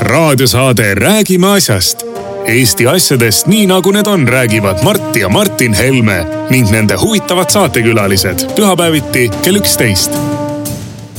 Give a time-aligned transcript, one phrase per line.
[0.00, 2.02] raadiosaade Räägime asjast.
[2.46, 8.46] Eesti asjadest nii nagu need on, räägivad Mart ja Martin Helme ning nende huvitavad saatekülalised
[8.56, 10.12] pühapäeviti kell üksteist.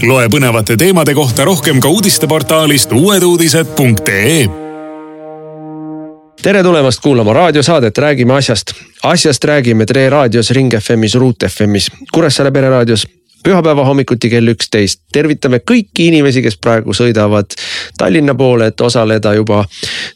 [0.02, 4.50] loe põnevate teemade kohta rohkem ka uudisteportaalist uueduudised.ee
[6.42, 8.74] tere tulemast kuulama raadiosaadet Räägime asjast.
[9.04, 15.02] asjast räägime Tre raadios, Ring FM-is, Ruut FM-is, Kuressaare pereraadios pühapäeva hommikuti kell üksteist.
[15.14, 17.56] tervitame kõiki inimesi, kes praegu sõidavad
[17.98, 19.64] Tallinna poole, et osaleda juba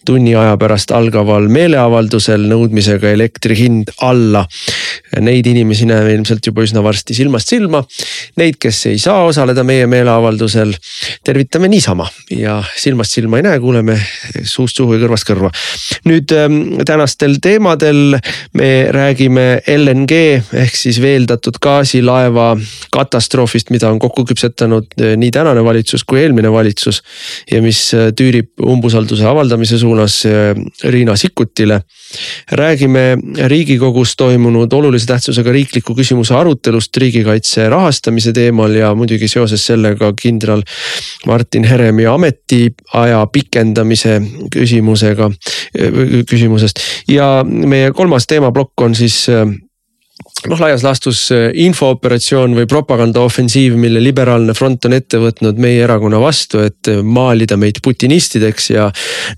[0.05, 4.45] tunni aja pärast algaval meeleavaldusel nõudmisega elektri hind alla.
[5.21, 7.83] Neid inimesi näeme ilmselt juba üsna varsti silmast silma.
[8.38, 10.73] Neid, kes ei saa osaleda meie meeleavaldusel,
[11.23, 13.97] tervitame niisama ja silmast silma ei näe, kuuleme
[14.44, 15.52] suust suhu ja kõrvast kõrva.
[16.05, 18.17] nüüd ähm, tänastel teemadel
[18.53, 20.13] me räägime LNG
[20.53, 22.53] ehk siis veeldatud gaasilaeva
[22.94, 27.02] kat-, katastroofist, mida on kokku küpsetanud eh, nii tänane valitsus kui eelmine valitsus.
[27.52, 31.81] ja mis eh, tüürib umbusalduse avaldamise suunas eh, Riina Sikkutile.
[32.52, 33.17] räägime
[33.50, 40.61] riigikogus toimunud olulise tähtsusega riikliku küsimuse arutelust riigikaitse rahastamise teemal ja muidugi seoses sellega kindral
[41.27, 44.22] Martin Heremi ametiaja pikendamise
[44.53, 45.31] küsimusega,
[46.30, 46.80] küsimusest.
[47.08, 49.25] ja meie kolmas teemaplokk on siis
[50.49, 56.19] noh, laias laastus äh, infooperatsioon või propagandaofensiiv, mille liberaalne front on ette võtnud meie erakonna
[56.22, 58.89] vastu, et äh, maalida meid putinistideks ja.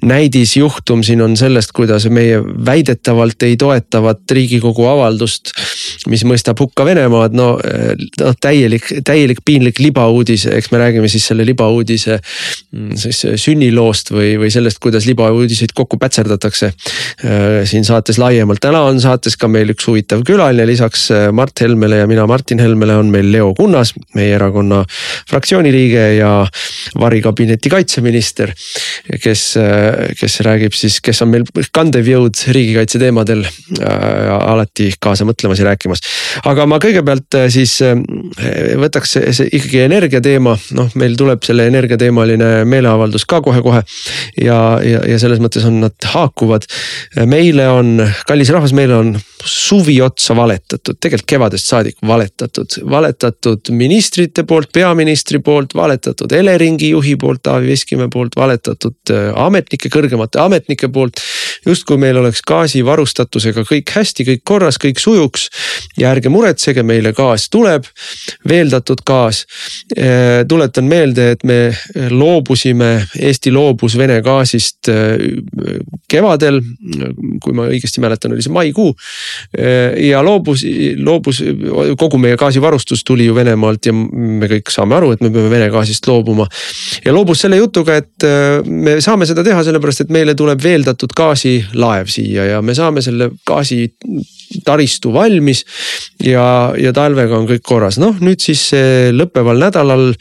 [0.06, 5.54] näidisjuhtum siin on sellest, kuidas meie väidetavalt ei toetavat riigikogu avaldust,
[6.12, 11.28] mis mõistab hukka Venemaad, no äh, noh täielik, täielik piinlik libauudis, eks me räägime siis
[11.30, 16.72] selle libauudise mm, siis sünniloost või, või sellest, kuidas libauudiseid kokku pätserdatakse
[17.70, 18.60] siin saates laiemalt.
[18.62, 22.26] täna on saates ka meil üks huvitav külaline lisaks lisaks äh, Mart Helmele ja mina,
[22.28, 24.84] Martin Helmele on meil Leo Kunnas, meie erakonna
[25.30, 26.46] fraktsiooni liige ja
[27.00, 28.54] varikabineti kaitseminister.
[29.22, 35.26] kes, äh, kes räägib siis, kes on meil kandev jõud riigikaitse teemadel äh, alati kaasa
[35.26, 36.02] mõtlemas ja rääkimas.
[36.46, 37.96] aga ma kõigepealt äh, siis äh,
[38.80, 43.84] võtaks see, ikkagi energia teema, noh, meil tuleb selle energiateemaline meeleavaldus ka kohe-kohe.
[44.42, 46.66] ja, ja, ja selles mõttes on nad haakuvad.
[47.26, 47.98] meile on,
[48.28, 55.40] kallis rahvas, meile on suvi otsa valetatud, tegelikult kevadest saadik valetatud, valetatud ministrite poolt, peaministri
[55.44, 61.22] poolt, valetatud Eleringi juhi poolt, Taavi Veskimäe poolt, valetatud äh, ametnike, kõrgemate ametnike poolt.
[61.66, 65.48] Justkui meil oleks gaasivarustatusega kõik hästi, kõik korras, kõik sujuks
[66.00, 67.88] ja ärge muretsege, meile gaas tuleb,
[68.48, 69.46] veeldatud gaas.
[69.98, 71.60] Äh, tuletan meelde, et me
[72.12, 75.16] loobusime, Eesti loobus Vene gaasist äh,
[76.12, 76.62] kevadel,
[77.44, 78.92] kui ma õigesti mäletan, oli see maikuu
[80.06, 80.62] ja loobus,
[81.02, 81.42] loobus
[82.00, 85.70] kogu meie gaasivarustus tuli ju Venemaalt ja me kõik saame aru, et me peame Vene
[85.74, 86.48] gaasist loobuma.
[87.06, 91.14] ja loobus selle jutuga, et äh, me saame seda teha sellepärast, et meile tuleb veeldatud
[91.64, 93.88] gaasilaev siia ja me saame selle gaasi
[94.66, 95.64] taristu valmis.
[96.24, 98.70] ja, ja talvega on kõik korras, noh nüüd siis
[99.16, 100.14] lõppeval nädalal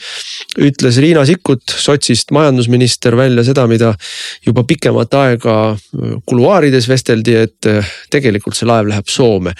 [0.58, 3.94] ütles Riina Sikkut, sotsist majandusminister välja seda, mida
[4.46, 5.56] juba pikemat aega
[6.26, 7.70] kuluaarides vesteldi, et
[8.10, 9.54] tegelikult see laev läheb Soome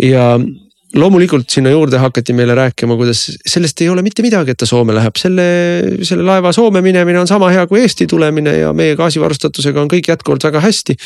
[0.00, 0.34] ja
[0.94, 4.94] loomulikult sinna juurde hakati meile rääkima, kuidas sellest ei ole mitte midagi, et ta Soome
[4.94, 5.44] läheb, selle,
[6.06, 10.10] selle laeva Soome minemine on sama hea kui Eesti tulemine ja meie gaasivarustatusega on kõik
[10.12, 10.96] jätkuvalt väga hästi.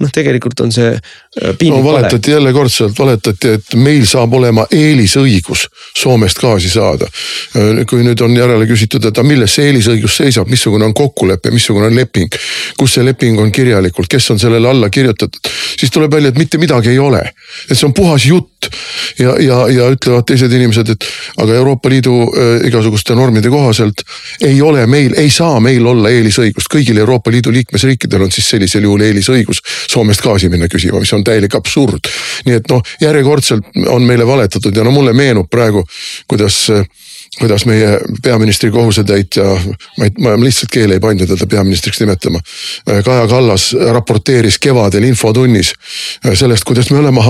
[0.00, 4.66] noh, tegelikult on see äh, piinlik no, valetati jälle kordselt, valetati, et meil saab olema
[4.72, 5.66] eelisõigus
[5.98, 7.08] Soomest gaasi saada.
[7.56, 11.52] Äh, kui nüüd on järele küsitud, et aga milles see eelisõigus seisab, missugune on kokkulepe,
[11.52, 12.32] missugune on leping,
[12.78, 16.58] kus see leping on kirjalikult, kes on sellele alla kirjutatud, siis tuleb välja, et mitte
[16.58, 17.22] midagi ei ole,
[17.68, 18.70] et see on puhas jutt
[19.18, 21.06] ja, ja, ja ütlevad teised inimesed, et
[21.42, 24.04] aga Euroopa Liidu äh, igasuguste normide kohaselt
[24.44, 28.86] ei ole meil, ei saa meil olla eelisõigust, kõigil Euroopa Liidu liikmesriikidel on siis sellisel
[28.86, 32.10] juhul eelisõigus Soomest gaasi minna küsima, mis on täielik absurd.
[32.46, 35.84] nii et noh, järjekordselt on meile valetatud ja no mulle meenub praegu,
[36.28, 36.84] kuidas äh,
[37.38, 39.44] kuidas meie peaministri kohusetäitja,
[39.98, 42.40] ma ei, ma lihtsalt keel ei pannud teda peaministriks nimetama.
[43.04, 45.72] Kaja Kallas raporteeris kevadel infotunnis
[46.34, 47.20] sellest, kuidas me oleme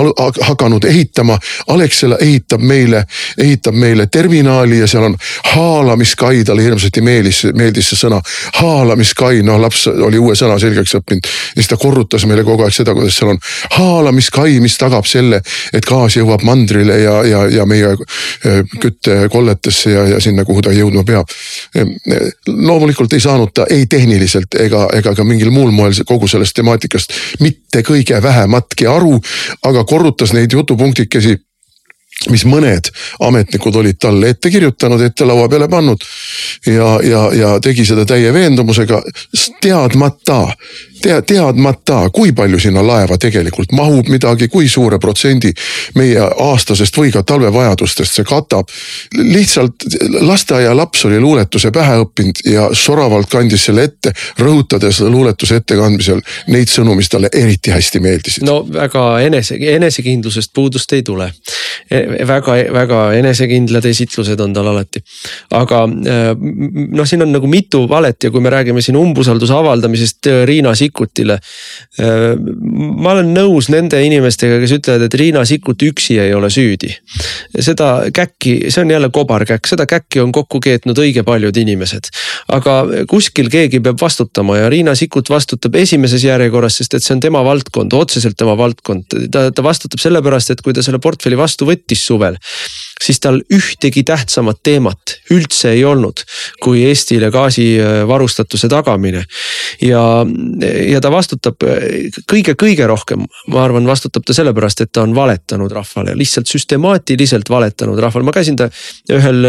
[0.41, 1.39] hakanud ehitama.
[1.69, 3.05] Alexela ehitab meile,
[3.39, 5.17] ehitab meile terminali ja seal on
[5.55, 8.21] haalamiskai, talle hirmsasti meeldis, meeldis see sõna.
[8.61, 12.75] haalamiskai, noh laps oli uue sõna selgeks õppinud ja siis ta korrutas meile kogu aeg
[12.75, 13.43] seda, kuidas seal on
[13.77, 15.43] haalamiskai, mis tagab selle,
[15.73, 17.95] et gaas jõuab mandrile ja, ja, ja meie
[18.81, 21.29] küttekolletesse ja, ja sinna, kuhu ta jõudma peab.
[22.47, 27.13] loomulikult ei saanud ta ei tehniliselt ega, ega ka mingil muul moel kogu sellest temaatikast
[27.41, 29.19] mitte kõige vähematki aru,
[29.69, 31.37] aga korrutas neid jutupunktikesi
[32.33, 32.91] mis mõned
[33.23, 36.03] ametnikud olid talle ette kirjutanud, ette laua peale pannud.
[36.67, 39.03] ja, ja, ja tegi seda täie veendumusega,
[39.63, 40.41] teadmata,
[41.03, 45.53] tea, teadmata, kui palju sinna laeva tegelikult mahub midagi, kui suure protsendi
[45.99, 48.69] meie aastasest või ka talvevajadustest see katab.
[49.15, 49.87] lihtsalt
[50.21, 56.95] lasteaialaps oli luuletuse pähe õppinud ja soravalt kandis selle ette, rõhutades luuletuse ettekandmisel neid sõnu,
[56.99, 58.47] mis talle eriti hästi meeldisid.
[58.47, 61.33] no väga enese, enesekindlusest puudust ei tule
[62.29, 65.01] väga-väga enesekindlad esitlused on tal alati.
[65.57, 70.29] aga äh, noh, siin on nagu mitu valet ja kui me räägime siin umbusalduse avaldamisest
[70.45, 71.39] Riina Sikkutile.
[72.01, 76.95] Äh, ma olen nõus nende inimestega, kes ütlevad, et Riina Sikkut üksi ei ole süüdi.
[77.61, 82.11] seda käkki, see on jälle kobarkäkk, seda käkki on kokku keetnud õige paljud inimesed.
[82.49, 87.21] aga kuskil keegi peab vastutama ja Riina Sikkut vastutab esimeses järjekorras, sest et see on
[87.21, 89.19] tema valdkond, otseselt tema valdkond.
[89.31, 92.39] ta, ta vastutab sellepärast, et kui ta selle portfelli vastu võttis suvel
[93.03, 96.23] siis tal ühtegi tähtsamat teemat üldse ei olnud
[96.63, 99.25] kui Eestile gaasivarustatuse tagamine.
[99.83, 100.03] ja,
[100.87, 101.63] ja ta vastutab
[102.31, 107.99] kõige-kõige rohkem, ma arvan, vastutab ta sellepärast, et ta on valetanud rahvale, lihtsalt süstemaatiliselt valetanud
[108.03, 108.69] rahvale, ma käisin ta
[109.15, 109.47] ühel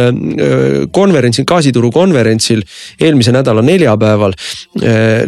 [0.96, 2.64] konverentsil, gaasituru konverentsil
[3.00, 4.34] eelmise nädala neljapäeval.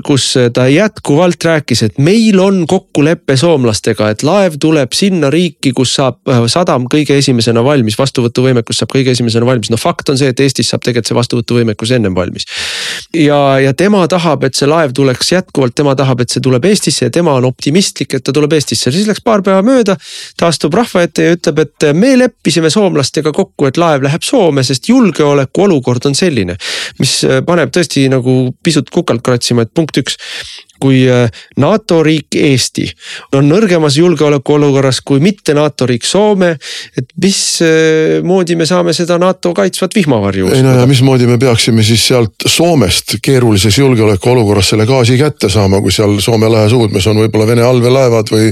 [0.06, 5.96] kus ta jätkuvalt rääkis, et meil on kokkulepe soomlastega, et laev tuleb sinna riiki, kus
[5.96, 6.20] saab
[6.52, 10.72] sadam kõige esimesena valmis vastuvõtuvõimekus saab kõige esimesena valmis, no fakt on see, et Eestis
[10.72, 12.48] saab tegelikult see vastuvõtuvõimekus ennem valmis.
[13.14, 17.08] ja, ja tema tahab, et see laev tuleks jätkuvalt, tema tahab, et see tuleb Eestisse
[17.08, 19.98] ja tema on optimistlik, et ta tuleb Eestisse, siis läks paar päeva mööda.
[20.38, 24.64] ta astub rahva ette ja ütleb, et me leppisime soomlastega kokku, et laev läheb Soome,
[24.64, 26.58] sest julgeolekuolukord on selline.
[27.00, 30.18] mis paneb tõesti nagu pisut kukalt kratsima, et punkt üks
[30.82, 31.30] kui äh,
[31.62, 32.88] NATO riik Eesti
[33.38, 36.56] on nõrgemas julgeolekuolukorras kui mitte NATO riik Soome.
[36.98, 40.50] et mismoodi äh, me saame seda NATO kaitsvat vihmavarju?
[40.56, 45.82] ei no ja mismoodi me peaksime siis sealt Soomest keerulises julgeolekuolukorras selle gaasi kätte saama,
[45.82, 48.52] kui seal Soome lahe suudmes on võib-olla Vene allveelaevad või.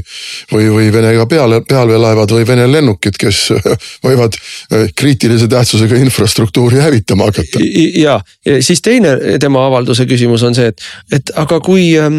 [0.54, 3.42] või, või Vene ka peale, pealveelaevad või Vene lennukid, kes
[4.06, 7.64] võivad äh, kriitilise tähtsusega infrastruktuuri hävitama hakata.
[7.98, 8.20] ja
[8.62, 10.84] siis teine tema avalduse küsimus on see, et,
[11.16, 12.19] et aga kui ähm,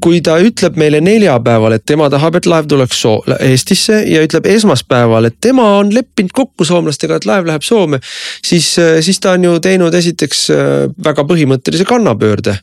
[0.00, 4.46] kui ta ütleb meile neljapäeval, et tema tahab, et laev tuleks Soo-, Eestisse ja ütleb
[4.50, 8.00] esmaspäeval, et tema on leppinud kokku soomlastega, et laev läheb Soome.
[8.44, 10.66] siis, äh, siis ta on ju teinud esiteks äh,
[11.04, 12.58] väga põhimõttelise kannapöörde.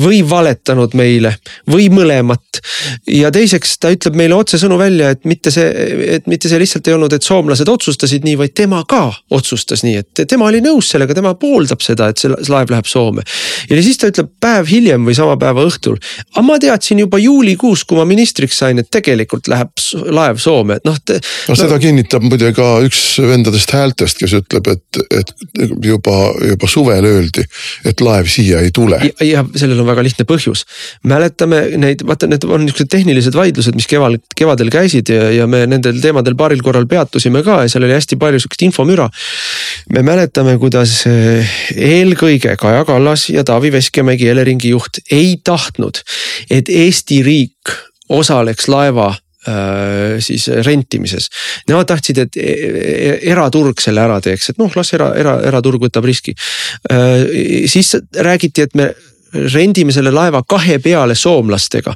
[0.00, 1.34] või valetanud meile
[1.70, 2.60] või mõlemat.
[3.06, 5.68] ja teiseks ta ütleb meile otsesõnu välja, et mitte see,
[6.16, 9.96] et mitte see lihtsalt ei olnud, et soomlased otsustasid nii, vaid tema ka otsustas nii,
[10.02, 13.24] et tema oli nõus sellega, tema pooldab seda, et see laev läheb Soome.
[13.70, 15.98] ja siis ta ütleb päev hiljem või sama päeva õhtul.
[16.34, 19.72] aga ma teadsin juba juulikuus, kui ma ministriks sain, et tegelikult läheb
[20.10, 21.80] laev Soome, et noh no seda no...
[21.82, 25.32] kinnitab muide ka üks vendadest häältest, kes ütleb, et, et
[25.84, 26.16] juba,
[26.52, 27.44] juba suvel öeldi,
[27.88, 29.00] et laev siia ei tule.
[29.24, 30.64] ja sellel on väga lihtne põhjus.
[31.08, 35.64] mäletame neid, vaata, need on niisugused tehnilised vaidlused, mis keval, kevadel käisid ja, ja me
[35.70, 39.08] nendel teemadel paaril korral peatusime ka ja seal oli hästi palju sihukest infomüra.
[39.94, 46.02] me mäletame, kuidas eh, eelkõige Kaja Kallas ja Taavi Veskimägi Carnegie Eleringi juht ei tahtnud,
[46.50, 47.72] et Eesti riik
[48.10, 49.08] osaleks laeva
[49.48, 51.30] äh, siis rentimises.
[51.68, 55.80] Nemad tahtsid, et e, e, eraturg selle ära teeks, et noh, las era, era, eraturg
[55.86, 56.34] võtab riski.
[56.90, 58.90] Äh, siis räägiti, et me
[59.32, 61.94] rendime selle laeva kahe peale soomlastega.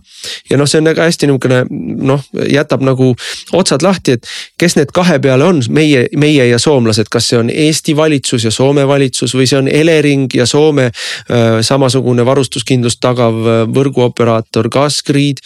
[0.50, 1.64] ja noh, see on väga hästi niisugune
[2.06, 3.12] noh, jätab nagu
[3.52, 4.28] otsad lahti, et
[4.60, 8.52] kes need kahe peale on, meie, meie ja soomlased, kas see on Eesti valitsus ja
[8.54, 15.42] Soome valitsus või see on Elering ja Soome äh, samasugune varustuskindlust tagav äh, võrguoperaator Gasgrid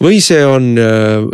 [0.00, 1.26] või see on äh,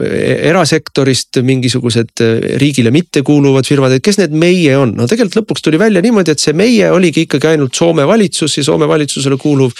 [0.50, 5.80] erasektorist mingisugused äh, riigile mittekuuluvad firmad, et kes need meie on, no tegelikult lõpuks tuli
[5.80, 9.76] välja niimoodi, et see meie oligi ikkagi ainult Soome valitsus ja Soome valitsusele kuuluv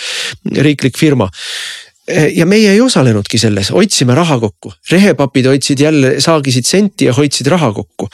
[0.63, 1.31] riiklik firma
[2.07, 7.47] ja meie ei osalenudki selles, hoidsime raha kokku, rehepapid hoidsid jälle, saagisid senti ja hoidsid
[7.51, 8.09] raha kokku.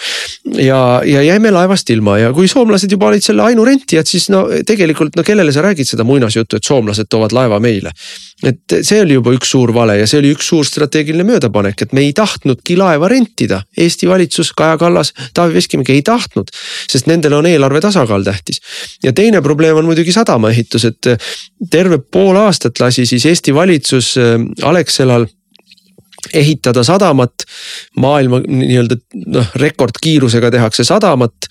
[0.57, 5.17] ja, ja jäime laevast ilma ja kui soomlased juba olid selle ainurentijad, siis no tegelikult
[5.17, 7.93] no kellele sa räägid seda muinasjuttu, et soomlased toovad laeva meile.
[8.47, 11.93] Et see oli juba üks suur vale ja see oli üks suur strateegiline möödapanek, et
[11.97, 13.63] me ei tahtnudki laeva rentida.
[13.79, 16.51] Eesti valitsus, Kaja Kallas, Taavi Veskimägi ei tahtnud,
[16.91, 18.61] sest nendele on eelarve tasakaal tähtis.
[19.03, 21.13] ja teine probleem on muidugi sadamaehitus, et
[21.71, 25.27] terve pool aastat lasi siis Eesti valitsus äh, Alexelal
[26.35, 27.47] ehitada sadamat,
[27.97, 31.49] maailma nii-öelda noh, rekordkiirusega tehakse sadamat.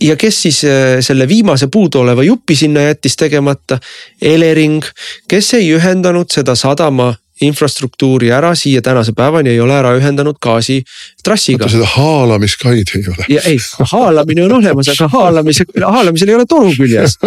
[0.00, 3.78] Ja kes siis äh, selle viimase puuduoleva jupi sinna jättis tegemata?
[4.22, 4.84] Elering,
[5.28, 10.80] kes ei ühendanud seda sadama infrastruktuuri ära, siia tänase päevani ei ole ära ühendanud gaasi
[11.24, 11.68] trassiga.
[11.68, 13.26] seda haalamiskaid ei ole.
[13.28, 13.58] ja ei,
[13.92, 17.18] haalamine on olemas, aga haalamise, haalamisel ei ole toru küljes.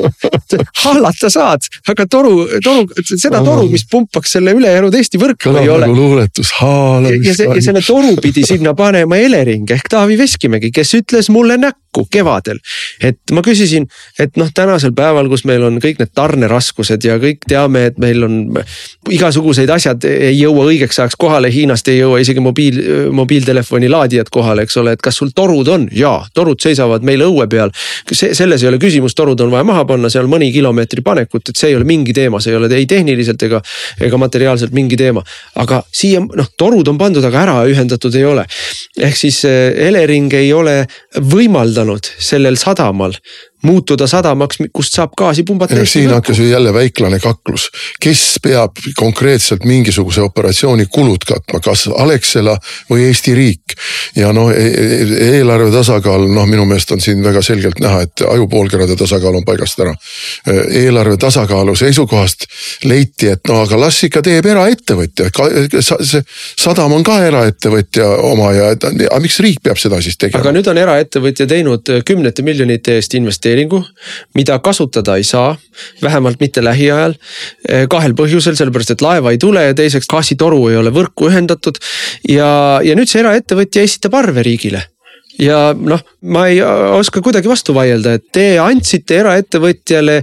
[0.84, 5.88] haalata saad, aga toru, toru, seda toru, mis pumpaks selle ülejäänud Eesti võrku ei ole.
[5.88, 7.30] nagu luuletus, haalamiskaid.
[7.30, 11.58] ja see, ja selle toru pidi sinna panema Elering ehk Taavi Veskimägi, kes ütles mulle
[11.62, 12.60] näkku kevadel.
[13.02, 13.88] et ma küsisin,
[14.20, 18.28] et noh, tänasel päeval, kus meil on kõik need tarneraskused ja kõik teame, et meil
[18.28, 18.40] on
[19.12, 22.80] igasugused asjad ei jõua õigeks ajaks kohale, Hiinast ei jõua isegi mobiil,
[23.16, 25.88] mobiiltelefoni laadijad kohale, eks ole, et kas sul torud on?
[25.96, 27.74] jaa, torud seisavad meil õue peal.
[28.12, 31.60] see, selles ei ole küsimus, torud on vaja maha panna, seal mõni kilomeetri panekut, et
[31.60, 33.62] see ei ole mingi teema, see ei ole ei tehniliselt ega,
[34.02, 35.24] ega materiaalselt mingi teema.
[35.62, 38.46] aga siia noh, torud on pandud, aga ära ühendatud ei ole.
[38.98, 40.86] ehk siis eh, Elering ei ole
[41.18, 43.16] võimaldanud sellel sadamal
[43.62, 45.86] muutuda sadamaks, kust saab gaasi pumbata.
[45.86, 52.58] siin hakkas ju jälle väiklane kaklus, kes peab konkreetselt mingisuguse operatsiooni kulud katma, kas Alexela
[52.90, 53.76] või Eesti riik.
[54.16, 58.24] ja noh, e-, e-, eelarve tasakaal, noh, minu meelest on siin väga selgelt näha, et
[58.28, 59.94] ajupoolkerade tasakaal on paigast ära.
[60.70, 62.46] eelarve tasakaalu seisukohast
[62.84, 65.30] leiti, et no aga las ikka teeb eraettevõtja,
[65.82, 66.24] see
[66.58, 70.42] sadam on ka eraettevõtja oma ja, aga miks riik peab seda siis tegema?
[70.42, 73.82] aga nüüd on eraettevõtja teinud kümnete miljonite eest investeeringuid investeeringu,
[74.36, 75.56] mida kasutada ei saa,
[76.02, 77.16] vähemalt mitte lähiajal.
[77.70, 81.78] Eh, kahel põhjusel, sellepärast et laeva ei tule ja teiseks gaasitoru ei ole võrku ühendatud.
[82.30, 84.84] ja, ja nüüd see eraettevõtja esitab arve riigile
[85.40, 86.02] ja noh,
[86.34, 90.20] ma ei oska kuidagi vastu vaielda, et te andsite eraettevõtjale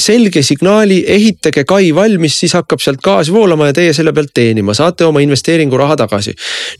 [0.00, 4.74] selge signaali, ehitage kai valmis, siis hakkab sealt gaas voolama ja teie selle pealt teenima,
[4.74, 6.34] saate oma investeeringuraha tagasi.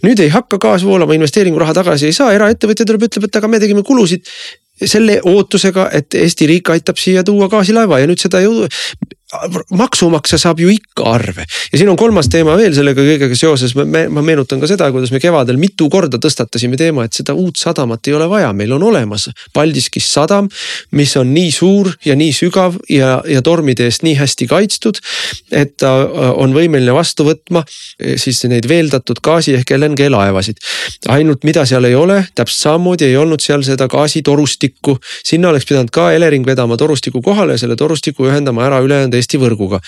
[0.06, 3.60] nüüd ei hakka gaas voolama, investeeringuraha tagasi ei saa, eraettevõtja tuleb, ütleb, et aga me
[3.60, 4.24] tegime kulusid
[4.82, 8.66] selle ootusega, et Eesti riik aitab siia tuua gaasilaeva ja nüüd seda ju
[9.74, 14.22] maksumaksja saab ju ikka arve ja siin on kolmas teema veel sellega kõigega seoses, ma
[14.22, 18.16] meenutan ka seda, kuidas me kevadel mitu korda tõstatasime teema, et seda uut sadamat ei
[18.16, 20.48] ole vaja, meil on olemas Paldiskis sadam,
[20.96, 25.00] mis on nii suur ja nii sügav ja, ja tormide eest nii hästi kaitstud.
[25.52, 30.60] et ta äh, on võimeline vastu võtma eh, siis neid veeldatud gaasi ehk LNG laevasid.
[31.08, 35.90] ainult mida seal ei ole, täpselt samamoodi ei olnud seal seda gaasitorustikku, sinna oleks pidanud
[35.94, 39.80] ka Elering vedama torustiku kohale ja selle torustiku ühendama ära ülejäänud Eesti võrguga.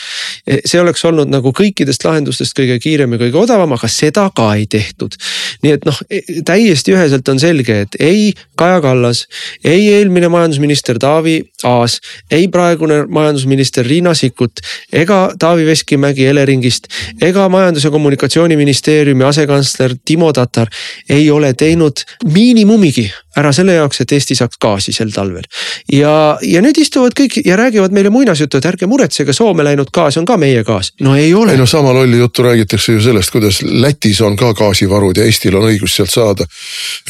[0.46, 4.52] E, see oleks olnud nagu kõikidest lahendustest kõige kiirem ja kõige odavam, aga seda ka
[4.56, 5.16] ei tehtud.
[5.62, 9.26] nii et noh, e, täiesti üheselt on selge, et ei Kaja Kallas,
[9.64, 12.00] ei eelmine majandusminister Taavi Aas,
[12.30, 14.60] ei praegune majandusminister Riina Sikkut
[14.92, 16.88] ega Taavi Veskimägi Eleringist
[17.22, 20.68] ega Majandus- ja Kommunikatsiooniministeeriumi asekantsler Timo Tatar
[21.08, 25.44] ei ole teinud miinimumigi ära selle jaoks, et Eesti saaks gaasi sel talvel.
[25.92, 30.16] ja, ja nüüd istuvad kõik ja räägivad meile muinasjuttu, et ärge muretsege, Soome läinud gaas
[30.16, 30.92] on ka meie gaas.
[31.00, 31.52] no ei ole.
[31.52, 35.56] ei no sama lolli juttu räägitakse ju sellest, kuidas Lätis on ka gaasivarud ja Eestil
[35.56, 36.46] on õigus sealt saada.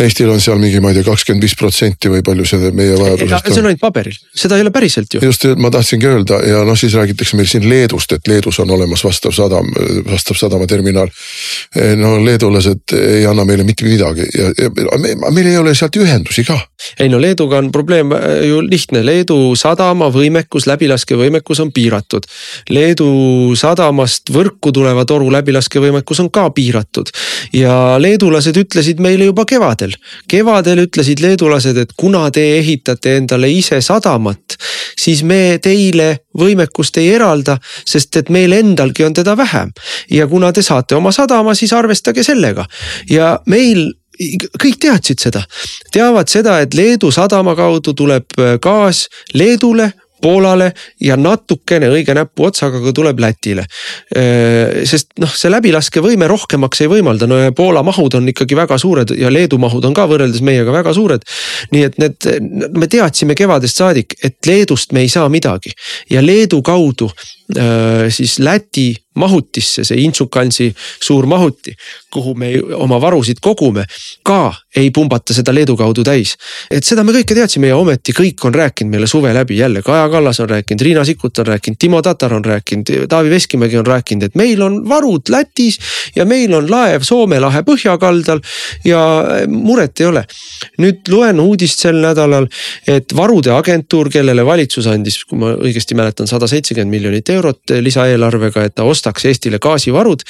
[0.00, 3.50] Eestil on seal mingi, ma ei tea, kakskümmend viis protsenti või palju see meie vajadusest
[3.50, 3.54] on.
[3.54, 5.22] see on ainult paberil, seda ei ole päriselt ju.
[5.24, 9.04] just, ma tahtsingi öelda ja noh, siis räägitakse meil siin Leedust, et Leedus on olemas
[9.04, 9.68] vastav sadam,
[10.10, 11.10] vastav sadamaterminal.
[11.96, 14.70] no leedulased ei anna meile mitte midagi ja, ja
[15.30, 16.58] meil ei ole sealt ühendusi ka.
[17.00, 21.95] ei no Leeduga on probleem äh, ju lihtne, Leedu sadama võimekus, läbilaskevõimekus on piiratud.
[22.70, 27.10] Leedu sadamast võrku tuleva toru läbilaskevõimekus on ka piiratud
[27.56, 29.94] ja leedulased ütlesid meile juba kevadel.
[30.28, 34.56] kevadel ütlesid leedulased, et kuna te ehitate endale ise sadamat,
[34.98, 39.72] siis me teile võimekust ei eralda, sest et meil endalgi on teda vähem.
[40.10, 42.66] ja kuna te saate oma sadama, siis arvestage sellega
[43.10, 43.92] ja meil
[44.62, 45.42] kõik teadsid seda,
[45.92, 49.90] teavad seda, et Leedu sadama kaudu tuleb gaas Leedule
[50.26, 53.66] Poolale ja natukene õige näpuotsaga ka tuleb Lätile.
[54.90, 59.14] sest noh, see läbilaskevõime rohkemaks ei võimalda, no ja Poola mahud on ikkagi väga suured
[59.18, 61.22] ja Leedu mahud on ka võrreldes meiega väga suured.
[61.72, 62.30] nii et need,
[62.74, 65.74] me teadsime kevadest saadik, et Leedust me ei saa midagi
[66.10, 67.10] ja Leedu kaudu
[68.10, 70.70] siis Läti mahutisse, see Inčukalnsi
[71.02, 71.74] suur mahuti,
[72.12, 73.86] kuhu me oma varusid kogume,
[74.24, 76.36] ka ei pumbata seda Leedu kaudu täis.
[76.70, 80.08] et seda me kõike teadsime ja ometi kõik on rääkinud meile suve läbi jälle, Kaja
[80.12, 84.22] Kallas on rääkinud, Riina Sikkut on rääkinud, Timo Tatar on rääkinud, Taavi Veskimägi on rääkinud,
[84.22, 85.78] et meil on varud Lätis
[86.16, 88.40] ja meil on laev Soome lahe põhjakaldal
[88.84, 89.00] ja
[89.48, 90.24] muret ei ole.
[90.82, 92.46] nüüd loen uudist sel nädalal,
[92.88, 98.66] et varude agentuur, kellele valitsus andis, kui ma õigesti mäletan, sada seitsekümmend miljonit eurot lisaeelarvega,
[98.66, 100.24] et ta ostaks Eestile gaasivarud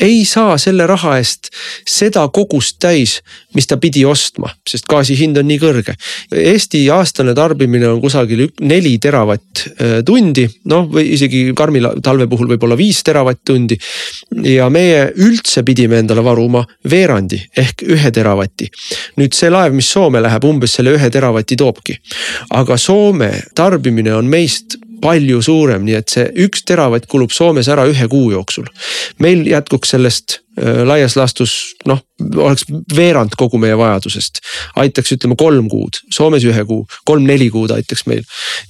[0.00, 1.48] ei saa selle raha eest
[1.88, 3.20] seda kogust täis,
[3.56, 5.94] mis ta pidi ostma, sest gaasi hind on nii kõrge.
[6.36, 13.02] Eesti aastane tarbimine on kusagil neli teravatt-tundi, noh või isegi karmi talve puhul võib-olla viis
[13.06, 13.78] teravatt-tundi.
[14.44, 18.70] ja meie üldse pidime endale varuma veerandi ehk ühe teravati.
[19.16, 21.96] nüüd see laev, mis Soome läheb, umbes selle ühe teravati toobki.
[22.50, 27.86] aga Soome tarbimine on meist palju suurem, nii et see üks teravatt kulub Soomes ära
[27.90, 28.66] ühe kuu jooksul.
[29.18, 32.02] meil jätkuks sellest äh, laias laastus noh,
[32.36, 34.40] oleks veerand kogu meie vajadusest.
[34.76, 38.24] aitaks ütleme kolm kuud, Soomes ühe kuu, kolm-neli kuud aitaks meil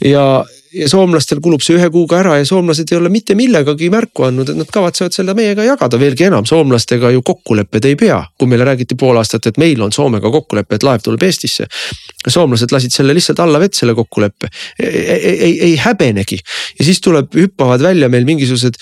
[0.04, 0.44] ja
[0.76, 4.50] ja soomlastel kulub see ühe kuuga ära ja soomlased ei ole mitte millegagi märku andnud,
[4.52, 8.22] et nad kavatsevad seda meiega jagada, veelgi enam, soomlastega ju kokkulepped ei pea.
[8.38, 11.66] kui meile räägiti pool aastat, et meil on Soomega kokkulepe, et laev tuleb Eestisse.
[12.28, 14.48] soomlased lasid selle lihtsalt alla vett, selle kokkuleppe,
[14.82, 16.38] ei, ei, ei häbenegi
[16.78, 18.80] ja siis tuleb, hüppavad välja meil mingisugused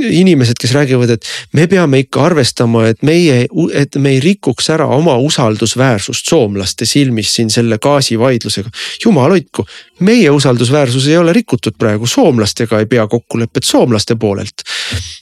[0.00, 4.86] inimesed, kes räägivad, et me peame ikka arvestama, et meie, et me ei rikuks ära
[4.90, 8.70] oma usaldusväärsust soomlaste silmis siin selle gaasivaidlusega.
[9.04, 9.66] jumal hoidku,
[10.00, 14.66] meie usaldusväärsus ei ole rikutud praegu, soomlastega ei pea kokkulepet soomlaste poolelt.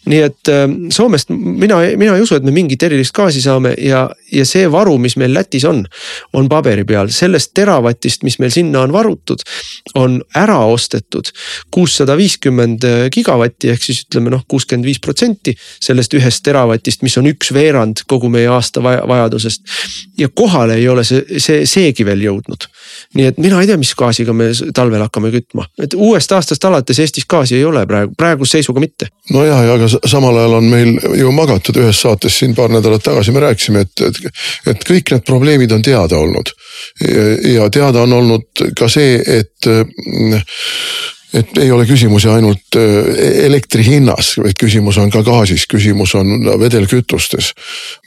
[0.07, 4.09] nii et äh, Soomest mina, mina ei usu, et me mingit erilist gaasi saame ja,
[4.33, 5.85] ja see varu, mis meil Lätis on,
[6.33, 9.45] on paberi peal, sellest teravatist, mis meil sinna on varutud,
[9.95, 11.31] on ära ostetud
[11.71, 17.27] kuussada viiskümmend gigavatti ehk siis ütleme noh, kuuskümmend viis protsenti sellest ühest teravatist, mis on
[17.31, 19.63] üks veerand kogu meie aasta vajadusest.
[20.19, 22.69] ja kohale ei ole see, see, seegi veel jõudnud.
[23.15, 26.99] nii et mina ei tea, mis gaasiga me talvel hakkame kütma, et uuest aastast alates
[26.99, 29.09] Eestis gaasi ei ole praegu, praeguse seisuga mitte.
[29.33, 33.03] no ja, ja aga samal ajal on meil ju magatud ühes saates siin paar nädalat
[33.03, 34.23] tagasi me rääkisime, et, et,
[34.75, 36.55] et kõik need probleemid on teada olnud.
[37.55, 39.71] ja teada on olnud ka see, et
[41.35, 47.53] et ei ole küsimusi ainult elektri hinnas, vaid küsimus on ka gaasis, küsimus on vedelkütustes.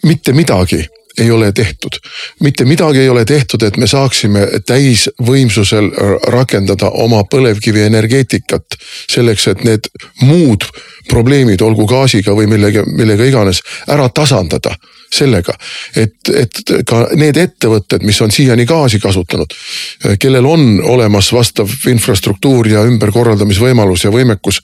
[0.03, 0.85] mitte midagi
[1.17, 1.99] ei ole tehtud.
[2.39, 5.91] mitte midagi ei ole tehtud, et me saaksime täisvõimsusel
[6.27, 8.77] rakendada oma põlevkivienergeetikat
[9.09, 9.89] selleks, et need
[10.21, 10.67] muud
[11.09, 14.75] probleemid, olgu gaasiga või millega, millega iganes, ära tasandada
[15.15, 15.55] sellega,
[15.95, 19.53] et, et ka need ettevõtted, mis on siiani gaasi kasutanud,
[20.19, 24.61] kellel on olemas vastav infrastruktuur ja ümberkorraldamisvõimalus ja võimekus,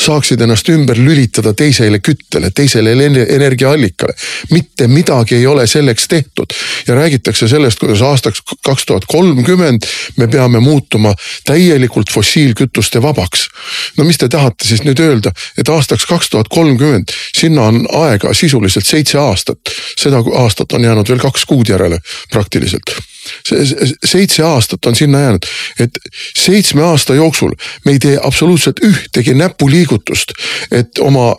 [0.00, 2.92] saaksid ennast ümber lülitada teisele küttele, teisele
[3.36, 4.14] energiaallikale.
[4.50, 6.54] mitte midagi ei ole selleks tehtud
[6.86, 13.48] ja räägitakse sellest, kuidas aastaks kaks tuhat kolmkümmend me peame muutuma täielikult fossiilkütuste vabaks.
[13.96, 18.34] no mis te tahate siis nüüd öelda, et aastaks kaks tuhat kolmkümmend, sinna on aega
[18.34, 19.58] sisuliselt seitse aastat
[19.96, 21.98] seda aastat on jäänud veel kaks kuud järele
[22.32, 22.96] praktiliselt
[24.04, 25.46] seitse aastat on sinna jäänud,
[25.80, 25.98] et
[26.36, 30.32] seitsme aasta jooksul me ei tee absoluutselt ühtegi näpuliigutust,
[30.70, 31.34] et oma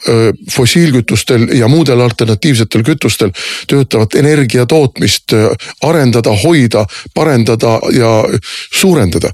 [0.51, 3.31] fossiilkütustel ja muudel alternatiivsetel kütustel
[3.67, 5.33] töötavat energia tootmist
[5.83, 8.23] arendada, hoida, parendada ja
[8.73, 9.31] suurendada.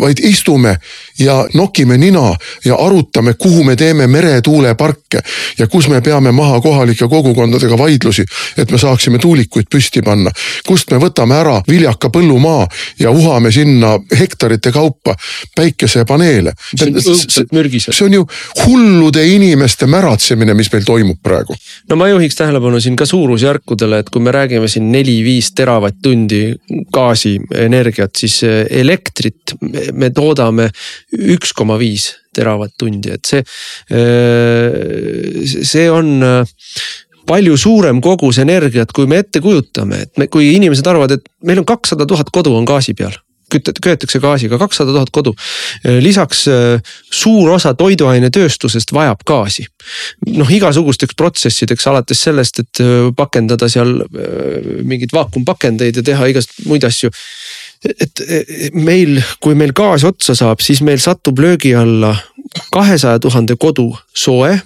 [0.00, 0.76] vaid istume
[1.18, 5.20] ja nokime nina ja arutame, kuhu me teeme meretuuleparke
[5.58, 8.24] ja kus me peame maha kohalike kogukondadega vaidlusi,
[8.56, 10.30] et me saaksime tuulikuid püsti panna.
[10.66, 11.60] kust me võtame ära
[12.00, 12.66] viljaka põllumaa
[12.98, 15.14] ja uhame sinna hektarite kaupa
[15.56, 16.52] päikesepaneele.
[17.90, 18.26] see on ju
[18.66, 21.54] hullude inimeste märatsemine, mis meil toimub praegu.
[21.88, 26.54] no ma juhiks tähelepanu siin ka suurusjärkudele, et kui me räägime siin neli-viis teravatt-tundi
[26.92, 29.56] gaasienergiat, siis elektrit
[29.92, 30.70] me toodame
[31.12, 33.42] üks koma viis teravatt-tundi, et see,
[35.64, 36.22] see on
[37.30, 41.62] palju suurem kogus energiat, kui me ette kujutame, et me, kui inimesed arvavad, et meil
[41.62, 43.14] on kakssada tuhat kodu on gaasi peal
[43.50, 45.34] kütet-, köetakse gaasiga kakssada tuhat kodu.
[46.00, 46.44] lisaks
[47.10, 49.66] suur osa toiduainetööstusest vajab gaasi.
[50.36, 52.82] noh, igasugusteks protsessideks alates sellest, et
[53.16, 54.04] pakendada seal
[54.84, 57.10] mingeid vaakumpakendeid ja teha igast muid asju
[57.80, 58.20] et
[58.76, 62.12] meil, kui meil gaas otsa saab, siis meil satub löögi alla
[62.74, 64.58] kahesaja tuhande kodu soe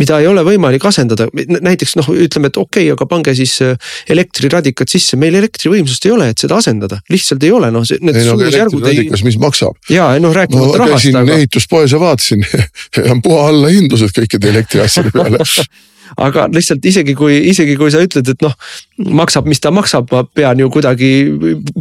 [0.00, 3.92] mida ei ole võimalik asendada, näiteks noh, ütleme, et okei okay,, aga pange siis äh,
[4.10, 7.86] elektriradikad sisse, meil elektrivõimsust ei ole, et seda asendada, lihtsalt ei ole, noh.
[7.86, 9.78] ei no elektriradikas ei..., mis maksab?
[9.92, 10.96] ja noh, rääkimata no, rahast.
[10.96, 11.38] käisin aga...
[11.38, 12.46] ehituspoes ja vaatasin
[13.12, 15.44] on puha allahindlused kõikide elektriasjade peale
[16.16, 18.54] aga lihtsalt isegi kui, isegi kui sa ütled, et noh,
[19.20, 21.10] maksab, mis ta maksab, ma pean ju kuidagi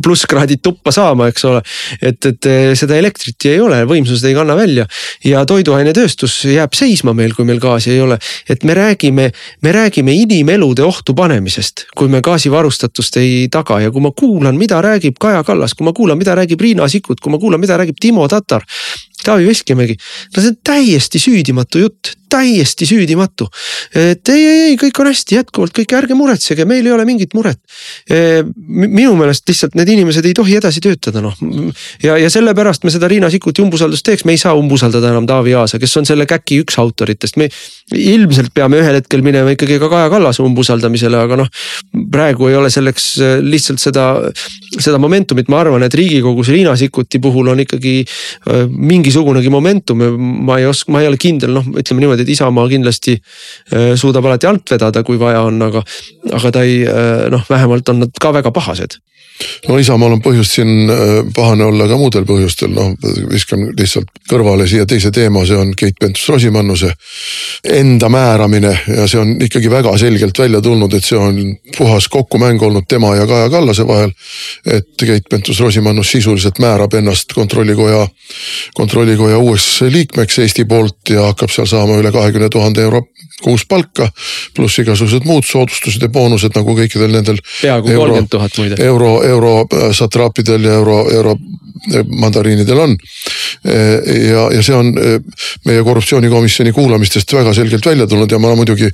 [0.03, 1.63] plusskraadid tuppa saama, eks ole.
[2.01, 4.85] et, et eh, seda elektrit ei ole, võimsused ei kanna välja
[5.25, 8.19] ja toiduainetööstus jääb seisma meil, kui meil gaasi ei ole.
[8.49, 9.29] et me räägime,
[9.61, 14.81] me räägime inimelude ohtu panemisest, kui me gaasivarustatust ei taga ja kui ma kuulan, mida
[14.83, 17.99] räägib Kaja Kallas, kui ma kuulan, mida räägib Riina Sikkut, kui ma kuulan, mida räägib
[17.99, 18.65] Timo Tatar
[19.25, 19.97] Taavi Veskimägi,
[20.35, 23.47] no see on täiesti süüdimatu jutt, täiesti süüdimatu.
[23.95, 27.33] et ei, ei, ei, kõik on hästi jätkuvalt, kõik ärge muretsege, meil ei ole mingit
[27.37, 27.59] muret.
[28.67, 31.35] minu meelest lihtsalt need inimesed ei tohi edasi töötada, noh.
[32.03, 35.55] ja, ja sellepärast me seda Riina Sikkuti umbusaldust teeks, me ei saa umbusaldada enam Taavi
[35.57, 37.49] Aasa, kes on selle käki üks autoritest, me
[37.95, 41.51] ilmselt peame ühel hetkel minema ikkagi ka Kaja Kallase umbusaldamisele, aga noh.
[42.11, 43.11] praegu ei ole selleks
[43.45, 44.07] lihtsalt seda,
[44.77, 47.95] seda momentumit, ma arvan, et riigikogus Riina Sikkuti puhul on ikkagi
[48.69, 50.03] mingisugunegi momentum,
[50.45, 53.17] ma ei oska, ma ei ole kindel, noh, ütleme niimoodi, et Isamaa kindlasti
[53.99, 55.83] suudab alati alt vedada, kui vaja on, aga,
[56.39, 56.81] aga ta ei
[57.31, 58.99] noh, vähemalt on nad ka väga pahased
[59.67, 60.99] no Isamaal on põhjust siin äh,
[61.35, 62.91] pahane olla ka muudel põhjustel, noh
[63.31, 66.91] viskan lihtsalt kõrvale siia teise teema, see on Keit Pentus-Rosimannuse
[67.79, 71.39] enda määramine ja see on ikkagi väga selgelt välja tulnud, et see on
[71.77, 74.13] puhas kokkumäng olnud tema ja Kaja Kallase vahel.
[74.65, 78.07] et Keit Pentus-Rosimannus sisuliselt määrab ennast kontrollikoja,
[78.75, 83.05] kontrollikoja uueks liikmeks Eesti poolt ja hakkab seal saama üle kahekümne tuhande euro
[83.43, 84.09] kuus palka.
[84.55, 87.39] pluss igasugused muud soodustused ja boonused nagu kõikidel nendel.
[87.61, 88.77] peaaegu kolmkümmend tuhat muide.
[88.83, 92.95] euro, euro äh, satraapidel ja euro, euro äh, mandariinidel on.
[93.67, 93.75] Äh,
[94.29, 94.91] ja, ja see on
[95.65, 98.89] meie korruptsioonikomisjoni kuulamistest väga selgelt välja tulnud ja ma muidugi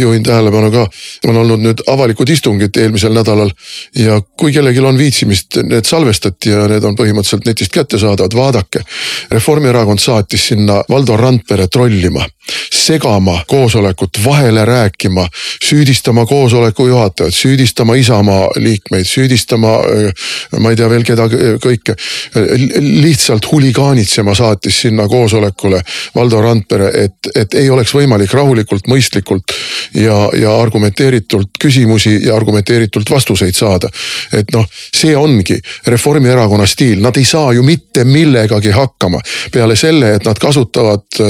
[0.00, 0.86] juhin tähelepanu ka.
[1.28, 3.50] on olnud nüüd avalikud istungid eelmisel nädalal
[3.98, 8.84] ja kui kellelgi on viitsimist, need salvestati ja need on põhimõtteliselt netist kättesaadavad, vaadake.
[9.30, 12.26] Reformierakond saatis sinna Valdo Randpere trollima
[12.70, 15.28] segama koosolekut, vahele rääkima,
[15.64, 19.78] süüdistama koosoleku juhatajat, süüdistama Isamaa liikmeid, süüdistama
[20.60, 21.24] ma ei tea veel keda
[21.64, 21.94] kõike.
[22.80, 25.80] lihtsalt huligaanitsema saatis sinna koosolekule
[26.14, 29.56] Valdo Randpere, et, et ei oleks võimalik rahulikult, mõistlikult
[29.94, 33.88] ja, ja argumenteeritult küsimusi ja argumenteeritult vastuseid saada.
[34.32, 39.20] et noh, see ongi Reformierakonna stiil, nad ei saa ju mitte millegagi hakkama
[39.52, 41.24] peale selle, et nad kasutavad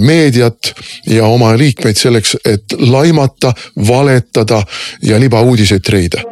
[0.00, 0.74] meedia meediat
[1.06, 3.52] ja oma liikmeid selleks, et laimata,
[3.88, 4.62] valetada
[5.02, 6.24] ja libauudiseid treida.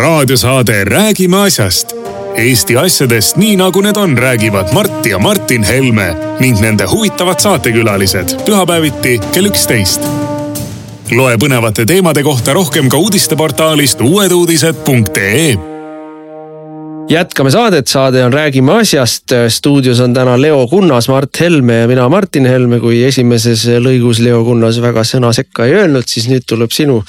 [0.00, 1.92] raadiosaade Räägime asjast.
[2.36, 8.36] Eesti asjadest nii nagu need on, räägivad Mart ja Martin Helme ning nende huvitavad saatekülalised
[8.46, 10.06] pühapäeviti kell üksteist
[11.10, 15.69] loe põnevate teemade kohta rohkem ka uudisteportaalist uueduudised.ee
[17.10, 19.32] jätkame saadet, saade on Räägime asjast.
[19.48, 22.80] stuudios on täna Leo Kunnas, Mart Helme ja mina, Martin Helme.
[22.80, 27.02] kui esimeses lõigus Leo Kunnas väga sõna sekka ei öelnud, siis nüüd tuleb sinu,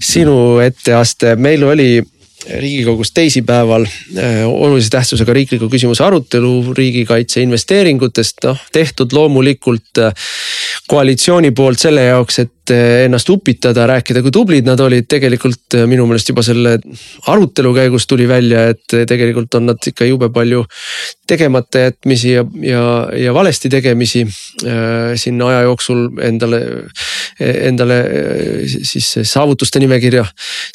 [0.00, 1.36] sinu etteaste.
[1.36, 2.02] meil oli
[2.50, 10.14] riigikogus teisipäeval äh, olulise tähtsusega riikliku küsimuse arutelu riigikaitse investeeringutest, noh tehtud loomulikult äh,
[10.90, 16.06] koalitsiooni poolt selle jaoks, et äh, ennast upitada, rääkida, kui tublid nad olid, tegelikult minu
[16.10, 16.76] meelest juba selle
[17.32, 20.64] arutelu käigus tuli välja, et tegelikult on nad ikka jube palju
[21.28, 22.84] tegemata jätmisi ja, ja,
[23.16, 24.24] ja valesti tegemisi
[25.16, 26.60] siin aja jooksul endale,
[27.40, 27.98] endale
[28.66, 30.24] siis saavutuste nimekirja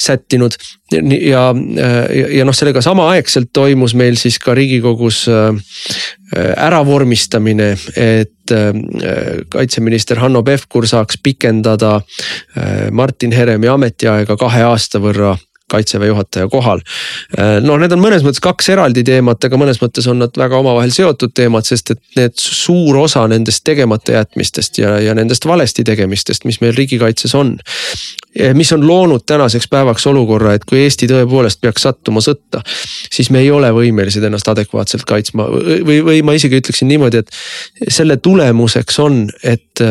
[0.02, 0.56] sättinud.
[0.92, 1.00] Ja,
[2.16, 5.26] ja, ja noh, sellega samaaegselt toimus meil siis ka riigikogus
[6.36, 8.72] äravormistamine, et äh,
[9.48, 15.36] kaitseminister Hanno Pevkur saaks pikendada äh, Martin Heremi ametiaega kahe aasta võrra
[15.68, 16.80] kaitseväe juhataja kohal.
[17.62, 20.92] noh, need on mõnes mõttes kaks eraldi teemat, aga mõnes mõttes on nad väga omavahel
[20.94, 26.46] seotud teemad, sest et need suur osa nendest tegemata jätmistest ja, ja nendest valesti tegemistest,
[26.48, 27.56] mis meil riigikaitses on.
[28.54, 32.60] mis on loonud tänaseks päevaks olukorra, et kui Eesti tõepoolest peaks sattuma sõtta,
[33.10, 37.92] siis me ei ole võimelised ennast adekvaatselt kaitsma või, või ma isegi ütleksin niimoodi, et
[37.92, 39.84] selle tulemuseks on, et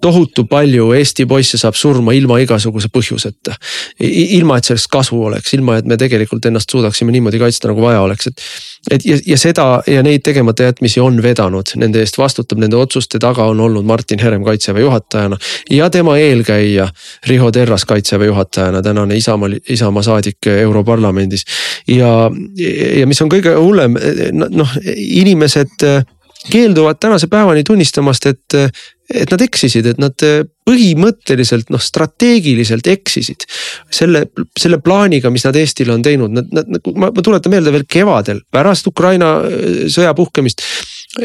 [0.00, 3.54] tohutu palju Eesti poisse saab surma ilma igasuguse põhjuseta.
[4.00, 8.00] ilma, et sellest kasu oleks, ilma, et me tegelikult ennast suudaksime niimoodi kaitsta, nagu vaja
[8.02, 8.42] oleks, et.
[8.90, 13.18] et ja, ja seda ja neid tegemata jätmisi on vedanud, nende eest vastutab, nende otsuste
[13.22, 15.38] taga on olnud Martin Herem kaitseväe juhatajana.
[15.70, 16.88] ja tema eelkäija
[17.26, 21.44] Riho Terras kaitseväe juhatajana, tänane Isamaa, Isamaa saadik Europarlamendis.
[21.86, 22.30] ja,
[22.98, 23.98] ja mis on kõige hullem,
[24.32, 25.88] noh inimesed
[26.50, 28.60] keelduvad tänase päevani tunnistamast, et
[29.08, 30.24] et nad eksisid, et nad
[30.68, 33.46] põhimõtteliselt noh, strateegiliselt eksisid.
[33.90, 34.26] selle,
[34.58, 38.42] selle plaaniga, mis nad Eestile on teinud, nad, nad, ma, ma tuletan meelde veel kevadel
[38.52, 40.62] pärast Ukraina äh, sõja puhkemist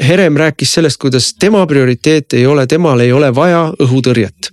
[0.02, 4.50] Herem rääkis sellest, kuidas tema prioriteet ei ole, temal ei ole vaja õhutõrjet.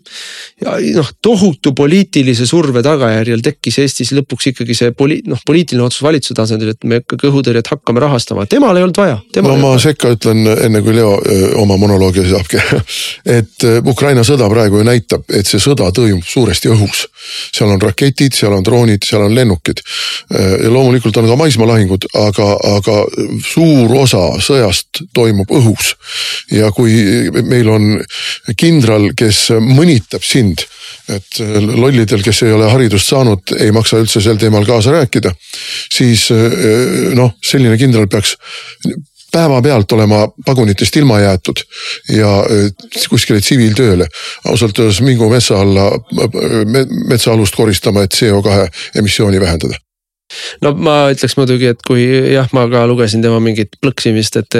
[0.60, 6.02] ja noh, tohutu poliitilise surve tagajärjel tekkis Eestis lõpuks ikkagi see poli-, noh poliitiline otsus
[6.04, 9.16] valitsuse tasandil, et me ikkagi õhutõrjet hakkame rahastama, temal ei olnud vaja.
[9.46, 12.60] no ma sekka ütlen enne kui Leo öö, oma monoloogi saabki.
[13.38, 17.06] et Ukraina sõda praegu ju näitab, et see sõda toimub suuresti õhus.
[17.56, 19.80] seal on raketid, seal on droonid, seal on lennukid.
[20.36, 23.00] ja loomulikult on ka maismaalahingud, aga, aga
[23.46, 25.94] suur osa sõjast toimub toimub õhus.
[26.50, 27.92] ja kui meil on
[28.58, 30.64] kindral, kes mõnitab sind,
[31.10, 35.32] et lollidel, kes ei ole haridust saanud, ei maksa üldse sel teemal kaasa rääkida.
[35.92, 36.28] siis
[37.14, 38.36] noh, selline kindral peaks
[39.30, 41.60] päevapealt olema pagunitest ilma jäetud
[42.10, 42.30] ja
[43.08, 44.08] kuskile tsiviiltööle.
[44.44, 45.86] ausalt öeldes mingu metsa alla,
[47.06, 48.66] metsaalust koristama, et CO2
[48.98, 49.78] emissiooni vähendada
[50.64, 54.58] no ma ütleks muidugi, et kui jah, ma ka lugesin tema mingit plõksimist, et,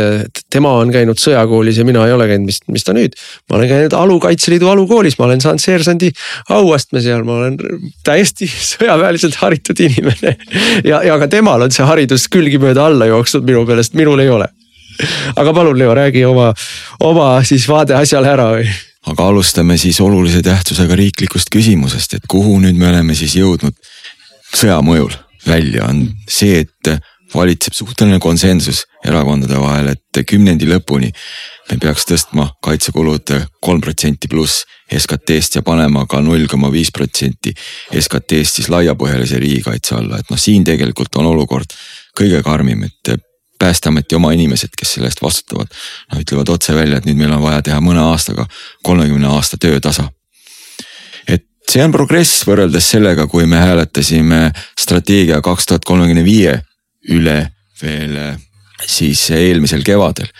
[0.52, 3.16] tema on käinud sõjakoolis ja mina ei ole käinud, mis, mis ta nüüd.
[3.50, 6.10] ma olen käinud Alu Kaitseliidu alukoolis, ma olen saanud seersandi
[6.56, 7.58] auastme seal, ma olen
[8.06, 10.36] täiesti sõjaväeliselt haritud inimene.
[10.84, 14.50] ja, ja ka temal on see haridus külgimööda alla jooksnud minu meelest, minul ei ole.
[15.36, 16.52] aga palun, Leo, räägi oma,
[17.00, 18.68] oma siis vaade asjale ära või
[19.08, 23.76] aga alustame siis olulise tähtsusega riiklikust küsimusest, et kuhu nüüd me oleme siis jõudnud
[24.52, 25.14] sõja mõjul
[25.46, 26.92] välja, on see, et
[27.34, 31.10] valitseb suhteline konsensus erakondade vahel, et kümnendi lõpuni
[31.70, 37.54] me peaks tõstma kaitsekulud kolm protsenti pluss SKT-st ja panema ka null koma viis protsenti
[37.94, 41.74] SKT-st siis laiapõhjalise riigikaitse alla, et noh, siin tegelikult on olukord
[42.18, 43.14] kõige karmim, et
[43.60, 45.70] päästeameti oma inimesed, kes selle eest vastutavad,
[46.10, 48.48] noh ütlevad otse välja, et nüüd meil on vaja teha mõne aastaga
[48.86, 50.08] kolmekümne aasta töötasa
[51.70, 56.56] see on progress võrreldes sellega, kui me hääletasime strateegia kaks tuhat kolmekümne viie
[57.14, 57.36] üle
[57.82, 58.38] veel eh,
[58.86, 60.30] siis eelmisel kevadel.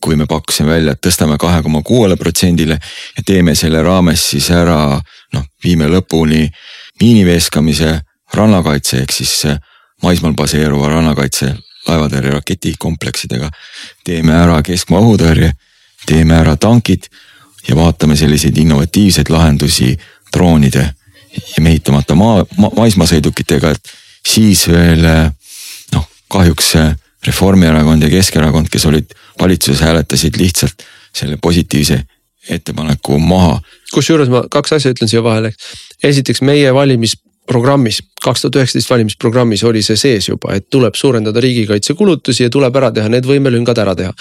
[0.00, 2.78] kui me pakkusime välja, et tõstame kahe koma kuuele protsendile
[3.16, 4.96] ja teeme selle raames siis ära
[5.34, 6.46] noh, viime lõpuni
[7.02, 7.98] miiniveeskamise
[8.32, 9.58] rannakaitse ehk siis eh,
[10.02, 11.52] maismaal baseeruva rannakaitse
[11.88, 13.50] laevatõrje raketikompleksidega.
[14.04, 15.52] teeme ära keskmaa õhutõrje,
[16.06, 17.10] teeme ära tankid
[17.68, 19.92] ja vaatame selliseid innovatiivseid lahendusi
[20.32, 20.84] droonide
[21.56, 23.92] ja mehitamata maa ma,, maismaasõidukitega, et
[24.26, 25.04] siis veel
[25.94, 26.74] noh, kahjuks
[27.26, 32.00] Reformierakond ja Keskerakond, kes olid valitsuses, hääletasid lihtsalt selle positiivse
[32.48, 33.60] ettepaneku maha.
[33.92, 35.52] kusjuures ma kaks asja ütlen siia vahele.
[36.02, 37.16] esiteks meie valimis
[37.46, 42.76] programmis, kaks tuhat üheksateist valimisprogrammis oli see sees juba, et tuleb suurendada riigikaitsekulutusi ja tuleb
[42.76, 44.12] ära teha need võimelüngad ära teha.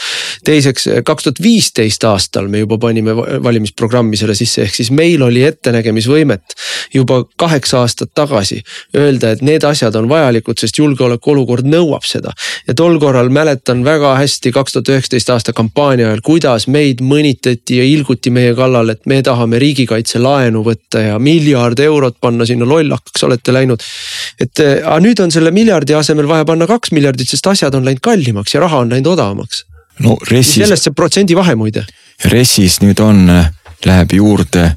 [0.45, 5.43] teiseks, kaks tuhat viisteist aastal me juba panime valimisprogrammi selle sisse, ehk siis meil oli
[5.47, 6.55] ettenägemisvõimet
[6.93, 8.61] juba kaheksa aastat tagasi
[8.97, 12.33] öelda, et need asjad on vajalikud, sest julgeolekuolukord nõuab seda.
[12.67, 17.79] ja tol korral mäletan väga hästi kaks tuhat üheksateist aasta kampaania ajal, kuidas meid mõnitati
[17.79, 23.23] ja ilguti meie kallal, et me tahame riigikaitselaenu võtta ja miljard eurot panna sinna lollakaks
[23.27, 23.83] olete läinud.
[24.39, 27.87] Et eh, aga nüüd on selle miljardi asemel vaja panna kaks miljardit, sest asjad on
[27.87, 29.65] läinud kallimaks ja raha on läinud odavamaks.
[30.05, 30.59] no RES-is.
[30.63, 31.85] sellest see protsendi vahe muide.
[32.25, 33.49] RES-is nüüd on, eh,
[33.85, 34.69] läheb juurde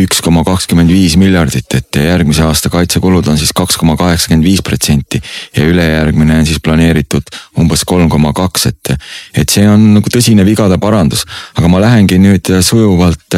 [0.00, 4.62] üks koma kakskümmend viis miljardit, et järgmise aasta kaitsekulud on siis kaks koma kaheksakümmend viis
[4.64, 5.20] protsenti
[5.56, 7.28] ja ülejärgmine on siis planeeritud
[7.60, 8.94] umbes kolm koma kaks, et.
[9.36, 11.26] et see on nagu tõsine vigade parandus,
[11.58, 13.36] aga ma lähengi nüüd sujuvalt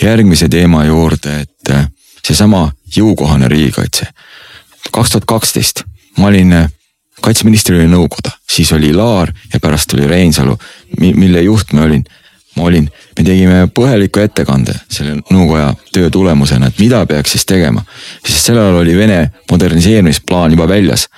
[0.00, 1.74] järgmise teema juurde, et
[2.26, 4.06] seesama jõukohane riigikaitse.
[4.92, 5.84] Kaks tuhat kaksteist
[6.18, 6.70] ma olin, äh,
[7.20, 10.56] kaitseministril oli nõukoda, siis oli Laar ja pärast tuli Reinsalu,
[11.00, 12.04] mille juht ma olin.
[12.56, 17.84] ma olin, me tegime põhjaliku ettekande selle nõukoja töö tulemusena, et mida peaks siis tegema.
[18.26, 21.08] sest sel ajal oli Vene moderniseerimisplaan juba väljas.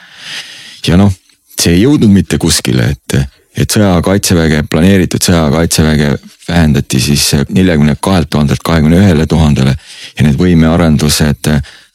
[0.87, 1.13] ja noh,
[1.61, 3.25] see ei jõudnud mitte kuskile, et
[3.57, 6.15] et sõjakaitseväge, planeeritud sõjakaitseväge
[6.49, 9.75] vähendati siis neljakümne kahelt tuhandelt kahekümne ühele tuhandele
[10.19, 11.51] ja need võimearendused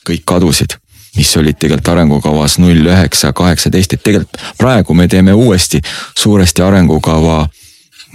[0.05, 0.77] kõik kadusid
[1.17, 5.81] mis olid tegelikult arengukavas null üheksa kaheksateist, et tegelikult praegu me teeme uuesti
[6.17, 7.47] suuresti arengukava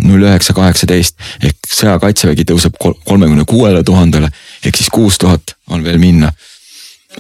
[0.06, 4.30] null üheksa kaheksateist ehk sõjakaitsevägi tõuseb kolmekümne kuuele tuhandele
[4.64, 6.32] ehk siis kuus tuhat on veel minna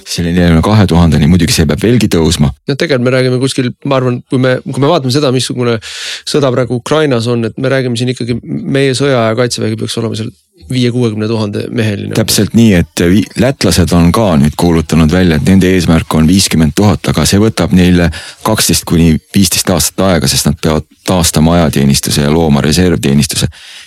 [0.08, 2.48] selle neljakümne kahe tuhandeni, muidugi see peab veelgi tõusma.
[2.68, 6.52] no tegelikult me räägime kuskil, ma arvan, kui me, kui me vaatame seda, missugune sõda
[6.54, 10.32] praegu Ukrainas on, et me räägime siin ikkagi meie sõjaaja kaitsevägi peaks olema seal
[10.70, 12.14] viie-kuuekümne tuhande meheline.
[12.14, 13.02] täpselt nii, et
[13.40, 17.74] lätlased on ka nüüd kuulutanud välja, et nende eesmärk on viiskümmend tuhat, aga see võtab
[17.76, 18.10] neile
[18.46, 23.46] kaksteist kuni viisteist aastat aega, sest nad peavad taastama ajateenistuse ja looma reservteenistuse.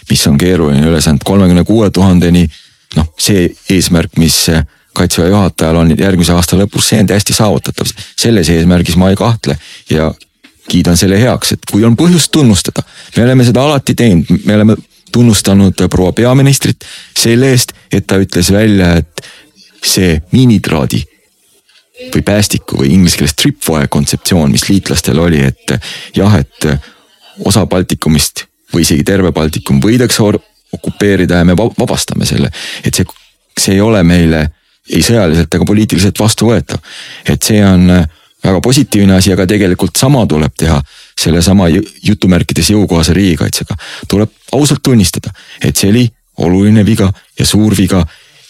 [0.09, 2.47] mis on keeruline ülesanne, kolmekümne kuue tuhandeni,
[2.95, 4.45] noh, see eesmärk, mis
[4.95, 7.91] kaitseväe juhatajal on järgmise aasta lõpus, see on täiesti saavutatav.
[8.17, 9.57] selles eesmärgis ma ei kahtle
[9.89, 10.13] ja
[10.69, 12.83] kiidan selle heaks, et kui on põhjust tunnustada,
[13.17, 14.77] me oleme seda alati teinud, me oleme
[15.11, 16.85] tunnustanud proua peaministrit
[17.17, 19.27] selle eest, et ta ütles välja, et
[19.85, 21.03] see miinitraadi
[22.13, 25.75] või päästiku või inglise keeles tripwire kontseptsioon, mis liitlastel oli, et
[26.17, 26.67] jah, et
[27.45, 30.25] osa Baltikumist või isegi terve Baltikum võidakse
[30.75, 32.51] okupeerida ja me vabastame selle,
[32.83, 33.07] et see,
[33.57, 34.47] see ei ole meile
[34.89, 36.77] ei sõjaliselt ega poliitiliselt vastuvõetav.
[37.29, 37.87] et see on
[38.45, 40.77] väga positiivne asi, aga tegelikult sama tuleb teha
[41.25, 41.69] sellesama
[42.03, 43.77] jutumärkides jõukohase riigikaitsega.
[44.07, 46.05] tuleb ausalt tunnistada, et see oli
[46.45, 48.05] oluline viga ja suur viga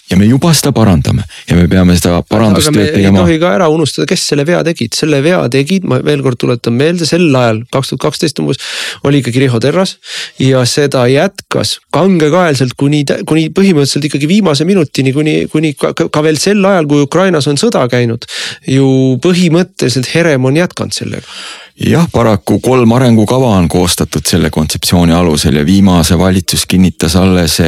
[0.10, 3.18] ja me juba seda parandame ja me peame seda parandustööd tegema.
[3.18, 6.40] ei tohi ka ära unustada, kes selle vea tegid, selle vea tegid, ma veel kord
[6.42, 8.62] tuletan meelde, sel ajal kaks tuhat kaksteist umbes
[9.08, 9.98] oli ikkagi Riho Terras.
[10.40, 16.38] ja seda jätkas kangekaelselt kuni, kuni põhimõtteliselt ikkagi viimase minutini, kuni, kuni ka, ka veel
[16.42, 18.30] sel ajal, kui Ukrainas on sõda käinud.
[18.68, 18.88] ju
[19.26, 21.26] põhimõtteliselt Herem on jätkanud sellega
[21.76, 27.60] jah, paraku kolm arengukava on koostatud selle kontseptsiooni alusel ja viimase valitsus kinnitas alles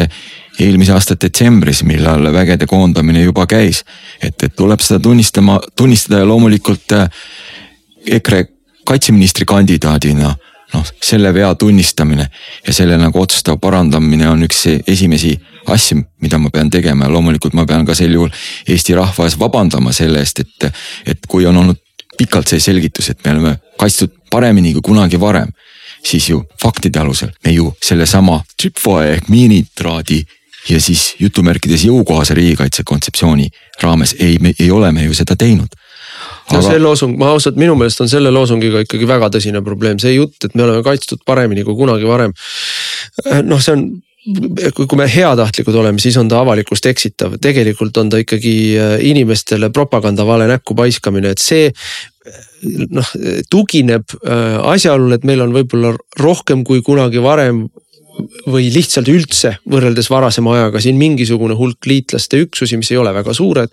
[0.59, 3.83] eelmise aasta detsembris, millal vägede koondamine juba käis.
[4.21, 7.09] et, et tuleb seda tunnistama, tunnistada ja loomulikult äh,
[8.07, 8.45] EKRE
[8.87, 10.35] kaitseministri kandidaadina
[10.73, 12.27] noh, selle vea tunnistamine
[12.67, 15.35] ja selle nagu otsustava parandamine on üks esimesi
[15.67, 18.31] asju, mida ma pean tegema ja loomulikult ma pean ka sel juhul
[18.67, 20.69] Eesti rahva ees vabandama selle eest, et,
[21.05, 21.79] et kui on olnud
[22.17, 25.51] pikalt see selgitus, et me oleme kaitstud paremini kui kunagi varem,
[26.03, 30.23] siis ju faktide alusel me ju sellesama tripwire ehk miinitraadi
[30.69, 33.49] ja siis jutumärkides jõukohase riigikaitse kontseptsiooni
[33.83, 35.75] raames ei, me ei ole me ju seda teinud.
[36.47, 36.57] Aga...
[36.57, 40.15] no see loosung, ma ausalt, minu meelest on selle loosungiga ikkagi väga tõsine probleem, see
[40.15, 42.35] jutt, et me oleme kaitstud paremini kui kunagi varem.
[43.43, 43.87] noh, see on
[44.75, 49.69] kui me heatahtlikud oleme, siis on ta avalikkust eksitav, tegelikult on ta ikkagi äh, inimestele
[49.71, 51.69] propaganda vale näkku paiskamine, et see
[52.91, 53.11] noh,
[53.51, 57.67] tugineb äh, asjaolul, et meil on võib-olla rohkem kui kunagi varem
[58.47, 63.33] või lihtsalt üldse võrreldes varasema ajaga siin mingisugune hulk liitlaste üksusi, mis ei ole väga
[63.33, 63.69] suured.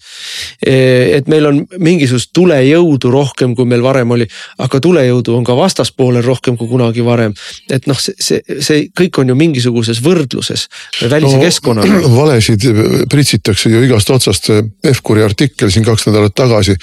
[0.64, 4.26] et meil on mingisugust tulejõudu rohkem, kui meil varem oli,
[4.59, 7.35] aga tulejõudu on ka vastaspoolel rohkem kui kunagi varem.
[7.70, 10.66] et noh, see, see, see kõik on ju mingisuguses võrdluses
[11.11, 12.02] välise no, keskkonnaga.
[12.20, 12.66] valesid
[13.11, 14.50] pritsitakse ju igast otsast.
[14.85, 16.74] Pevkuri artikkel siin kaks nädalat tagasi,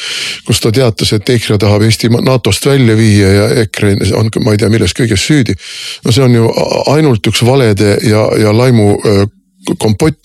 [0.47, 4.62] kus ta teatas, et EKRE tahab Eesti NATO-st välja viia ja EKRE on, ma ei
[4.62, 5.56] tea, milles kõiges süüdi.
[6.06, 6.50] no see on ju
[6.93, 8.98] ainult üks valede ja, ja laimu
[9.78, 10.18] kompott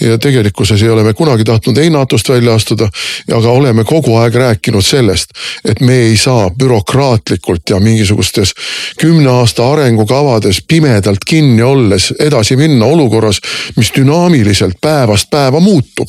[0.00, 2.88] ja tegelikkuses ei ole me kunagi tahtnud ei NATO-st välja astuda,
[3.34, 8.54] aga oleme kogu aeg rääkinud sellest, et me ei saa bürokraatlikult ja mingisugustes
[9.00, 13.40] kümne aasta arengukavades pimedalt kinni olles edasi minna olukorras,
[13.76, 16.08] mis dünaamiliselt päevast päeva muutub.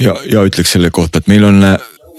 [0.00, 1.62] ja, ja ütleks selle kohta, et meil on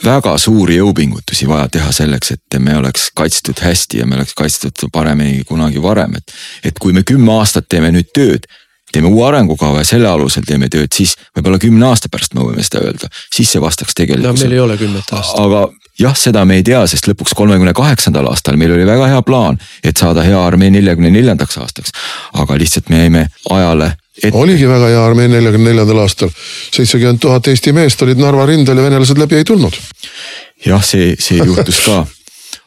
[0.06, 4.88] väga suuri jõupingutusi vaja teha selleks, et me oleks kaitstud hästi ja me oleks kaitstud
[4.94, 6.34] paremini kui kunagi varem, et.
[6.64, 8.48] et kui me kümme aastat teeme nüüd tööd,
[8.92, 12.66] teeme uue arengukava ja selle alusel teeme tööd, siis võib-olla kümne aasta pärast me võime
[12.66, 14.34] seda öelda, siis see vastaks tegelikkusele.
[14.34, 15.40] no meil ei ole kümmet aastat.
[15.44, 15.68] aga
[16.00, 19.60] jah, seda me ei tea, sest lõpuks kolmekümne kaheksandal aastal meil oli väga hea plaan,
[19.84, 21.96] et saada hea armee neljakümne neljandaks aastaks.
[22.34, 24.36] aga lihtsalt me jäime ajale et....
[24.36, 26.32] oligi väga hea armee neljakümne neljandal aastal,
[26.76, 29.76] seitsekümmend tuhat Eesti meest olid Narva rindel ja venelased läbi ei tulnud.
[30.66, 32.04] jah, see, see juhtus ka,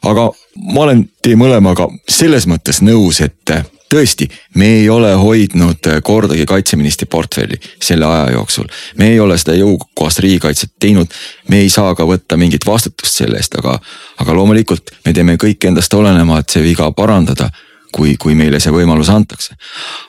[0.09, 0.31] aga
[0.73, 3.57] ma olen teie mõlemaga selles mõttes nõus, et
[3.93, 8.65] tõesti, me ei ole hoidnud kordagi kaitseministri portfelli selle aja jooksul.
[8.97, 11.13] me ei ole seda jõukohast riigikaitset teinud,
[11.49, 13.77] me ei saa ka võtta mingit vastutust selle eest, aga,
[14.25, 17.51] aga loomulikult me teeme kõik endast olenema, et see viga parandada,
[17.93, 19.57] kui, kui meile see võimalus antakse.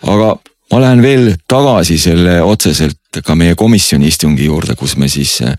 [0.08, 0.36] aga
[0.74, 5.54] ma lähen veel tagasi selle otseselt ka meie komisjoni istungi juurde, kus me siis äh,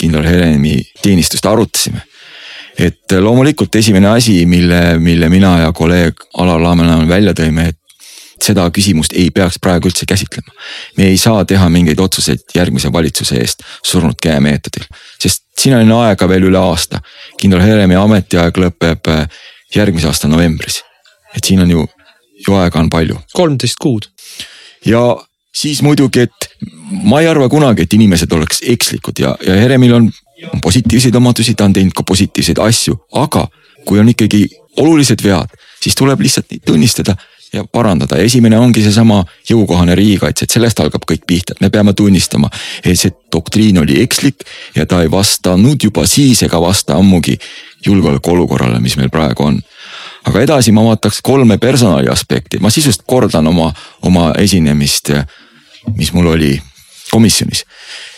[0.00, 2.00] kindral Heremi teenistust arutasime.
[2.78, 7.78] et loomulikult esimene asi, mille, mille mina ja kolleeg Alar Laamenaal välja tõime, et
[8.42, 10.52] seda küsimust ei peaks praegu üldse käsitlema.
[10.96, 14.88] me ei saa teha mingeid otsuseid järgmise valitsuse eest surnud käe meetodil,
[15.20, 17.00] sest siin on aega veel üle aasta.
[17.40, 19.28] kindral Heremi ametiaeg lõpeb äh,
[19.76, 20.82] järgmise aasta novembris.
[21.36, 21.86] et siin on ju,
[22.46, 23.18] ju aega on palju.
[23.32, 24.08] kolmteist kuud
[24.86, 25.02] ja
[25.56, 26.50] siis muidugi, et
[27.08, 30.10] ma ei arva kunagi, et inimesed oleks ekslikud ja, ja Heremil on,
[30.62, 33.46] positiivseid omadusi, ta on teinud ka positiivseid asju, aga
[33.86, 34.44] kui on ikkagi
[34.82, 37.16] olulised vead, siis tuleb lihtsalt neid tunnistada
[37.52, 38.16] ja parandada.
[38.16, 42.50] esimene ongi seesama jõukohane riigikaitse, et sellest algab kõik pihta, et me peame tunnistama,
[42.84, 44.44] et see doktriin oli ekslik
[44.76, 47.38] ja ta ei vastanud juba siis ega vasta ammugi
[47.86, 49.60] julgeolekuolukorrale, mis meil praegu on
[50.26, 53.70] aga edasi ma vaataks kolme personali aspekti, ma sisust kordan oma,
[54.02, 55.12] oma esinemist,
[55.96, 56.56] mis mul oli
[57.10, 57.64] komisjonis.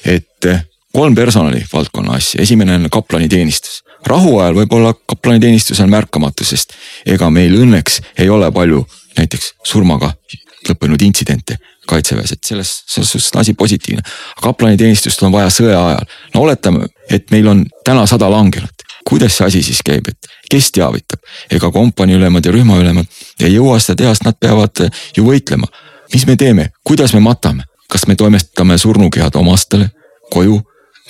[0.05, 0.49] et
[0.93, 3.83] kolm personali valdkonna asja, esimene on kaplaniteenistus.
[4.07, 6.73] rahuajal võib-olla kaplaniteenistus on märkamatu, sest
[7.07, 8.87] ega meil õnneks ei ole palju
[9.19, 10.13] näiteks surmaga
[10.69, 14.03] lõppenud intsidente kaitseväes, et selles, selles suhtes on asi positiivne.
[14.43, 19.47] kaplaniteenistust on vaja sõja ajal, no oletame, et meil on täna sada langenut kuidas see
[19.47, 23.07] asi siis käib, et kes teavitab, ega kompaniiülemad ja rühmaülemad
[23.41, 24.85] ei jõua seda teha, sest nad peavad
[25.17, 25.69] ju võitlema.
[26.13, 29.91] mis me teeme, kuidas me matame, kas me toimetame surnukehad omastele
[30.33, 30.61] koju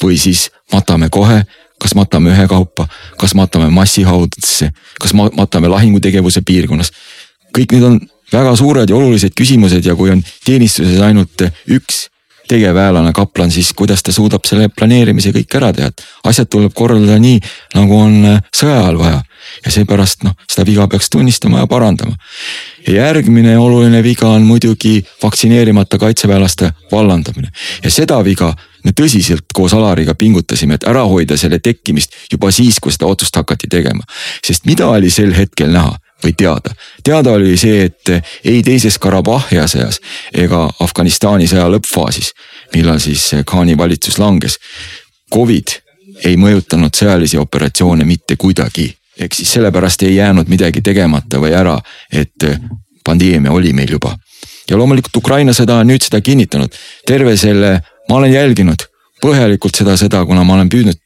[0.03, 1.43] või siis matame kohe,
[1.79, 2.89] kas matame ühekaupa,
[3.19, 4.71] kas matame massihaudadesse,
[5.01, 6.93] kas matame lahingutegevuse piirkonnas.
[7.57, 8.01] kõik need on
[8.33, 12.07] väga suured ja olulised küsimused ja kui on teenistuses ainult üks
[12.49, 17.19] tegevväelane, kaplan, siis kuidas ta suudab selle planeerimise kõik ära teha, et asjad tuleb korraldada
[17.23, 17.41] nii,
[17.77, 19.23] nagu on äh, sõja ajal vaja.
[19.65, 22.17] ja seepärast noh, seda viga peaks tunnistama ja parandama.
[22.89, 27.49] järgmine oluline viga on muidugi vaktsineerimata kaitseväelaste vallandamine
[27.85, 28.55] ja seda viga
[28.85, 33.37] me tõsiselt koos Alariga pingutasime, et ära hoida selle tekkimist juba siis, kui seda otsust
[33.37, 34.03] hakati tegema.
[34.45, 36.75] sest mida oli sel hetkel näha või teada.
[37.05, 38.11] teada oli see, et
[38.45, 40.01] ei teises Karabahhi sõjas
[40.33, 42.33] ega Afganistani sõja lõppfaasis,
[42.75, 44.59] millal siis Khani valitsus langes.
[45.35, 45.77] Covid
[46.25, 51.79] ei mõjutanud sõjalisi operatsioone mitte kuidagi, ehk siis sellepärast ei jäänud midagi tegemata või ära,
[52.13, 52.49] et
[53.05, 54.17] pandeemia oli meil juba.
[54.71, 56.75] ja loomulikult Ukraina sõda on nüüd seda kinnitanud,
[57.07, 58.87] terve selle, ma olen jälginud
[59.23, 61.01] põhjalikult seda sõda, kuna ma olen püüdnud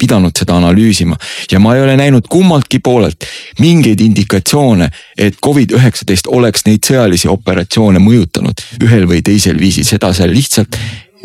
[0.00, 1.16] pidanud seda analüüsima.
[1.52, 3.26] Ja ma ei ole näinud kummaltki poolelt
[3.60, 4.88] mingeid indikatsioone,
[5.18, 10.78] et Covid-19 oleks neid sõjalisi operatsioone mõjutanud ühel või teisel viisil, seda seal lihtsalt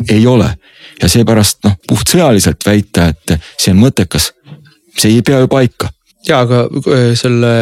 [0.08, 0.54] ei ole.
[1.02, 4.32] ja seepärast noh, puht sõjaliselt väita, et see on mõttekas,
[4.98, 5.92] see ei pea ju paika
[6.28, 7.52] ja aga äh, selle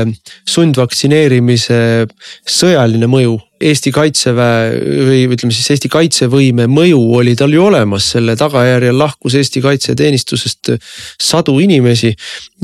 [0.48, 1.80] sundvaktsineerimise
[2.46, 4.72] sõjaline mõju Eesti kaitseväe
[5.06, 10.74] või ütleme siis Eesti kaitsevõime mõju oli tal ju olemas, selle tagajärjel lahkus Eesti kaitseteenistusest
[11.16, 12.12] sadu inimesi.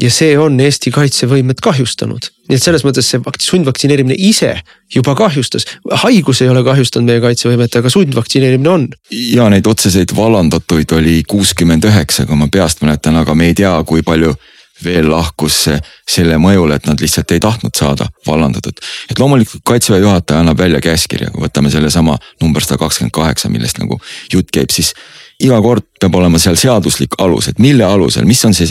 [0.00, 4.53] ja see on Eesti kaitsevõimet kahjustanud, nii et selles mõttes see sundvaktsineerimine ise
[4.92, 5.64] juba kahjustas,
[6.05, 8.88] haigus ei ole kahjustanud meie kaitsevõimet, aga sundvaktsineerimine on.
[9.11, 13.78] ja neid otseseid vallandatuid oli kuuskümmend üheksa, kui ma peast mäletan, aga me ei tea,
[13.88, 14.36] kui palju
[14.85, 15.64] veel lahkus
[16.09, 18.78] selle mõjul, et nad lihtsalt ei tahtnud saada vallandatud.
[19.11, 23.78] et loomulikult kaitseväe juhataja annab välja käskkirja, kui võtame sellesama number sada kakskümmend kaheksa, millest
[23.78, 24.01] nagu
[24.33, 24.95] jutt käib, siis
[25.41, 28.70] iga kord peab olema seal seaduslik alus, et mille alusel, mis on see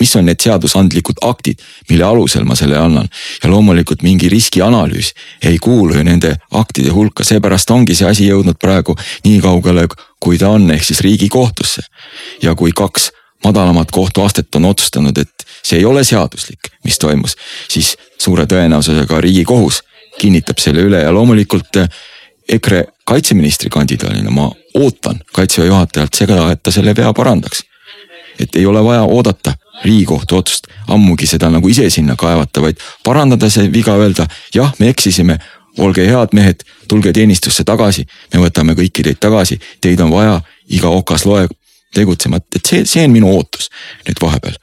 [0.00, 3.08] mis on need seadusandlikud aktid, mille alusel ma selle annan.
[3.42, 8.60] ja loomulikult mingi riskianalüüs ei kuulu ju nende aktide hulka, seepärast ongi see asi jõudnud
[8.62, 8.94] praegu
[9.24, 9.88] nii kaugele,
[10.22, 11.82] kui ta on, ehk siis riigikohtusse.
[12.42, 13.10] ja kui kaks
[13.44, 17.36] madalamat kohtuastet on otsustanud, et see ei ole seaduslik, mis toimus,
[17.68, 19.82] siis suure tõenäosusega riigikohus
[20.18, 21.88] kinnitab selle üle ja loomulikult eh,
[22.48, 27.64] EKRE kaitseministri kandidaadina ma ootan kaitseväe juhatajalt seda, et ta selle vea parandaks.
[28.40, 29.52] et ei ole vaja oodata
[29.84, 34.88] riigikohtu otsust, ammugi seda nagu ise sinna kaevata, vaid parandada see viga, öelda jah, me
[34.88, 35.38] eksisime,
[35.78, 40.88] olge head mehed, tulge teenistusse tagasi, me võtame kõiki teid tagasi, teid on vaja, iga
[40.88, 41.52] okas loeb,
[41.94, 43.70] tegutsema, et see, see on minu ootus
[44.06, 44.56] nüüd vahepeal.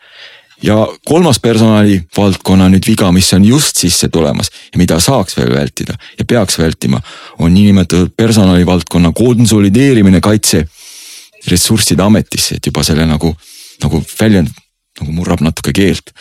[0.64, 0.76] ja
[1.08, 6.26] kolmas personalivaldkonna nüüd viga, mis on just sisse tulemas ja mida saaks veel vältida ja
[6.26, 7.02] peaks vältima,
[7.40, 13.36] on niinimetatud personalivaldkonna konsolideerimine kaitseressursside ametisse, et juba selle nagu,
[13.84, 14.52] nagu väljend
[15.00, 16.12] nagu murrab natuke keelt.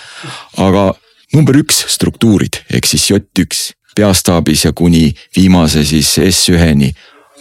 [0.57, 0.93] aga
[1.35, 6.93] number üks struktuurid ehk siis J1 peastaabis ja kuni viimase siis S1-ni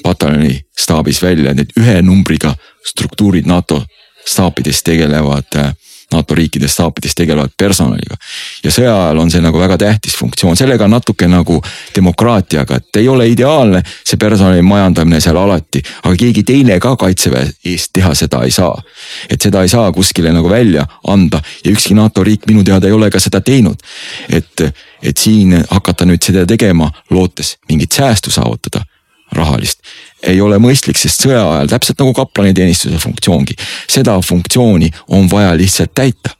[0.03, 2.53] pataljoni staabis välja, need ühe numbriga
[2.87, 3.83] struktuurid NATO
[4.27, 5.73] staapides tegelevad, äh,
[6.13, 8.15] NATO riikide staapides tegelevad personaliga.
[8.63, 11.61] ja sõja ajal on see nagu väga tähtis funktsioon, sellega natuke nagu
[11.95, 17.51] demokraatiaga, et ei ole ideaalne see personali majandamine seal alati, aga keegi teine ka kaitseväe
[17.65, 18.81] eest teha seda ei saa.
[19.29, 22.93] et seda ei saa kuskile nagu välja anda ja ükski NATO riik minu teada ei
[22.93, 23.75] ole ka seda teinud.
[24.29, 24.61] et,
[25.03, 28.85] et siin hakata nüüd seda tegema, lootes mingit säästu saavutada
[29.31, 29.79] rahalist,
[30.23, 33.57] ei ole mõistlik, sest sõja ajal täpselt nagu kaplaniteenistuse funktsioongi,
[33.89, 36.35] seda funktsiooni on vaja lihtsalt täita.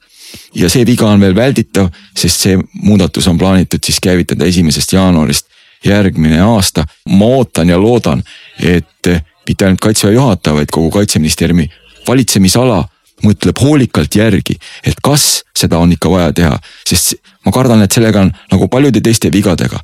[0.55, 5.47] ja see viga on veel välditav, sest see muudatus on plaanitud siis käivitada esimesest jaanuarist
[5.85, 6.85] järgmine aasta.
[7.09, 8.23] ma ootan ja loodan,
[8.59, 9.09] et
[9.47, 11.69] mitte ainult kaitseväe juhataja, vaid kogu kaitseministeeriumi
[12.07, 12.83] valitsemisala
[13.23, 17.15] mõtleb hoolikalt järgi, et kas seda on ikka vaja teha, sest
[17.45, 19.79] ma kardan, et sellega on nagu paljude teiste vigadega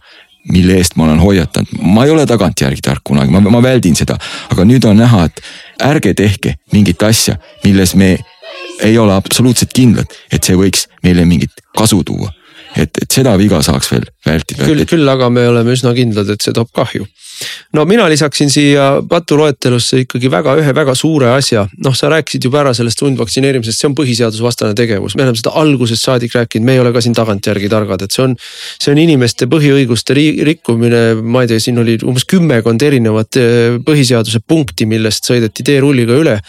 [0.52, 4.18] mille eest ma olen hoiatanud, ma ei ole tagantjärgi tark kunagi, ma, ma väldin seda,
[4.52, 5.42] aga nüüd on näha, et
[5.88, 8.18] ärge tehke mingit asja, milles me
[8.84, 12.32] ei ole absoluutselt kindlad, et see võiks meile mingit kasu tuua.
[12.76, 14.66] et, et seda viga saaks veel vältida.
[14.66, 17.08] küll, küll aga me oleme üsna kindlad, et see toob kahju
[17.74, 22.62] no mina lisaksin siia patuloetelusse ikkagi väga ühe väga suure asja, noh, sa rääkisid juba
[22.62, 26.84] ära sellest sundvaktsineerimisest, see on põhiseadusvastane tegevus, me oleme seda algusest saadik rääkinud, me ei
[26.84, 28.36] ole ka siin tagantjärgi targad, et see on.
[28.84, 34.44] see on inimeste põhiõiguste rikkumine, ma ei tea, siin oli umbes kümmekond erinevat eh, põhiseaduse
[34.48, 36.40] punkti, millest sõideti teerulliga üle.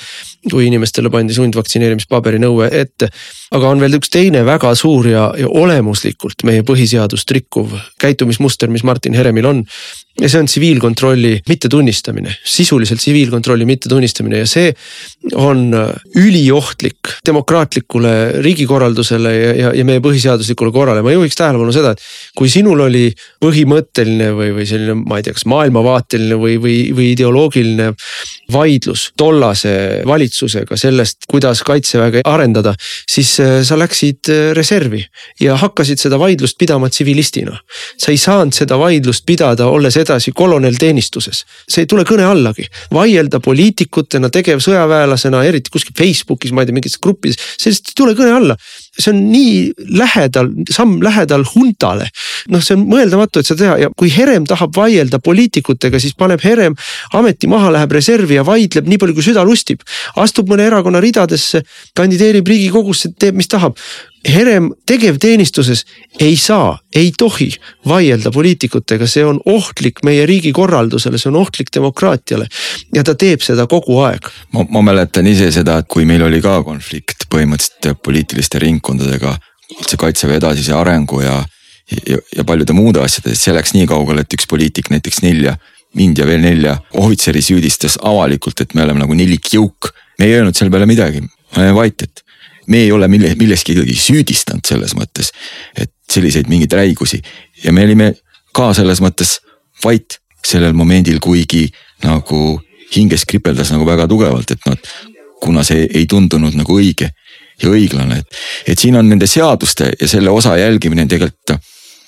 [0.45, 3.07] kui inimestele pandi sundvaktsineerimispaberi nõue ette,
[3.57, 8.71] aga on veel üks teine väga suur ja, ja olemuslikult meie põhiseadust rikkuv jätkuv käitumismuster,
[8.71, 9.65] mis Martin Heremil on.
[10.21, 14.69] ja see on tsiviilkontrolli mittetunnistamine, sisuliselt tsiviilkontrolli mittetunnistamine ja see
[15.35, 15.75] on
[16.15, 18.12] üliohtlik demokraatlikule
[18.45, 21.03] riigikorraldusele ja, ja, ja meie põhiseaduslikule korrale.
[21.03, 22.05] ma juhiks tähelepanu seda, et
[22.39, 23.09] kui sinul oli
[23.43, 27.91] põhimõtteline või, või selline, ma ei tea, kas maailmavaateline või, või, või ideoloogiline
[28.55, 29.75] vaidlus tollase
[30.07, 32.77] valitsusega sellest, kuidas kaitseväge arendada,
[33.11, 35.03] siis äh, sa läksid äh, reservi
[35.43, 37.54] ja hakkasid seda vaidlust pidama tsivilistina.
[37.99, 42.67] Sa ei saanud seda vaidlust pidada, olles edasi kolonelteenistuses, see ei tule kõne allagi.
[42.95, 48.35] vaielda poliitikutena, tegevsõjaväelasena, eriti kuskil Facebookis, ma ei tea, mingites gruppides, lihtsalt ei tule kõne
[48.37, 48.59] alla
[48.99, 52.09] see on nii lähedal, samm lähedal huntale.
[52.49, 56.43] noh, see on mõeldamatu, et seda teha ja kui Herem tahab vaielda poliitikutega, siis paneb
[56.45, 56.77] Herem
[57.19, 59.83] ameti maha, läheb reservi ja vaidleb nii palju, kui süda lustib.
[60.17, 61.65] astub mõne erakonna ridadesse,
[61.97, 63.79] kandideerib riigikogusse, teeb, mis tahab.
[64.25, 65.85] Herem tegevteenistuses
[66.20, 67.51] ei saa, ei tohi
[67.89, 72.47] vaielda poliitikutega, see on ohtlik meie riigikorraldusele, see on ohtlik demokraatiale.
[72.95, 74.31] ja ta teeb seda kogu aeg.
[74.53, 79.37] ma, ma mäletan ise seda, et kui meil oli ka konflikt põhimõtteliselt poliitiliste ringkondadega
[79.79, 81.39] üldse kaitseväe edasise arengu ja,
[82.09, 85.57] ja, ja paljude muude asjade, see läks nii kaugele, et üks poliitik näiteks nelja,
[85.95, 89.93] mind ja veel nelja ohvitseri süüdistas avalikult, et me oleme nagu nelik jõuk.
[90.18, 92.24] me ei öelnud selle peale midagi, me oleme vait, et
[92.67, 95.33] me ei ole mille, milleski ikkagi süüdistanud selles mõttes,
[95.77, 97.21] et selliseid mingeid räigusi.
[97.65, 98.12] Ja me olime
[98.55, 99.39] ka selles mõttes
[99.85, 101.67] vait sellel momendil, kuigi
[102.05, 102.61] nagu
[102.95, 104.79] hinges kripeldas nagu väga tugevalt, et noh,
[105.43, 107.11] kuna see ei tundunud nagu õige
[107.62, 108.43] ja õiglane, et,
[108.73, 111.57] et siin on nende seaduste ja selle osa jälgimine tegelikult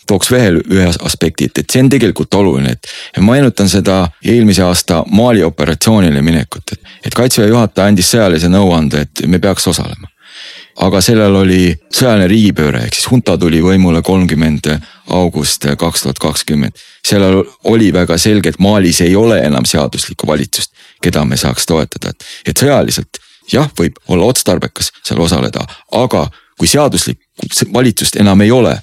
[0.07, 5.01] tooks veel ühe aspekti, et, et see on tegelikult oluline, et meenutan seda eelmise aasta
[5.11, 10.07] Mali operatsioonile minekut, et, et kaitseväe juhataja andis sõjalise nõuande, et me peaks osalema
[10.85, 11.61] aga sellel oli
[11.95, 14.69] sõjaline riigipööre, ehk siis hunta tuli võimule kolmkümmend
[15.17, 16.73] august kaks tuhat kakskümmend.
[17.07, 20.73] sellel oli väga selge, et Malis ei ole enam seaduslikku valitsust,
[21.03, 23.21] keda me saaks toetada, et, et sõjaliselt
[23.53, 26.27] jah, võib olla otstarbekas seal osaleda, aga
[26.59, 28.77] kui seaduslikku valitsust enam ei ole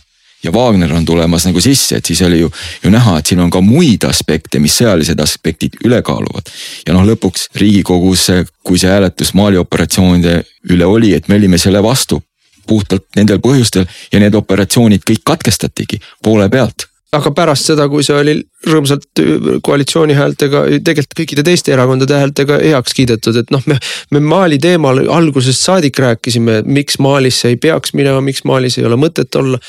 [0.43, 2.51] ja Wagner on tulemas nagu sisse, et siis oli ju,
[2.83, 6.51] ju näha, et siin on ka muid aspekte, mis sõjalised aspektid üle kaaluvad.
[6.87, 8.29] ja noh, lõpuks riigikogus,
[8.63, 10.41] kui see hääletus Mali operatsioonide
[10.71, 12.21] üle oli, et me olime selle vastu
[12.67, 18.15] puhtalt nendel põhjustel ja need operatsioonid kõik katkestatigi poole pealt aga pärast seda, kui see
[18.17, 18.35] oli
[18.67, 19.21] rõõmsalt
[19.65, 23.77] koalitsiooni häältega, tegelikult kõikide teiste erakondade häältega heaks kiidetud, et noh, me.
[24.13, 28.97] me Mali teemal algusest saadik rääkisime, miks Malisse ei peaks minema, miks Malis ei ole
[28.99, 29.59] mõtet olla.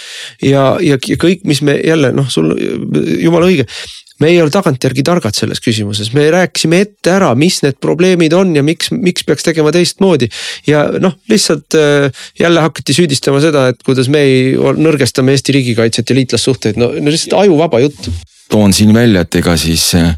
[0.42, 2.55] ja, ja, ja kõik, mis me jälle noh, sul
[3.20, 3.68] jumala õige
[4.20, 8.54] me ei ole tagantjärgi targad selles küsimuses, me rääkisime ette ära, mis need probleemid on
[8.56, 10.28] ja miks, miks peaks tegema teistmoodi.
[10.66, 16.10] ja noh, lihtsalt äh, jälle hakati süüdistama seda, et kuidas me ei nõrgestame Eesti riigikaitset
[16.10, 18.10] ja liitlassuhteid, no, no lihtsalt ajuvaba jutt.
[18.50, 20.14] toon siin välja, et ega siis äh,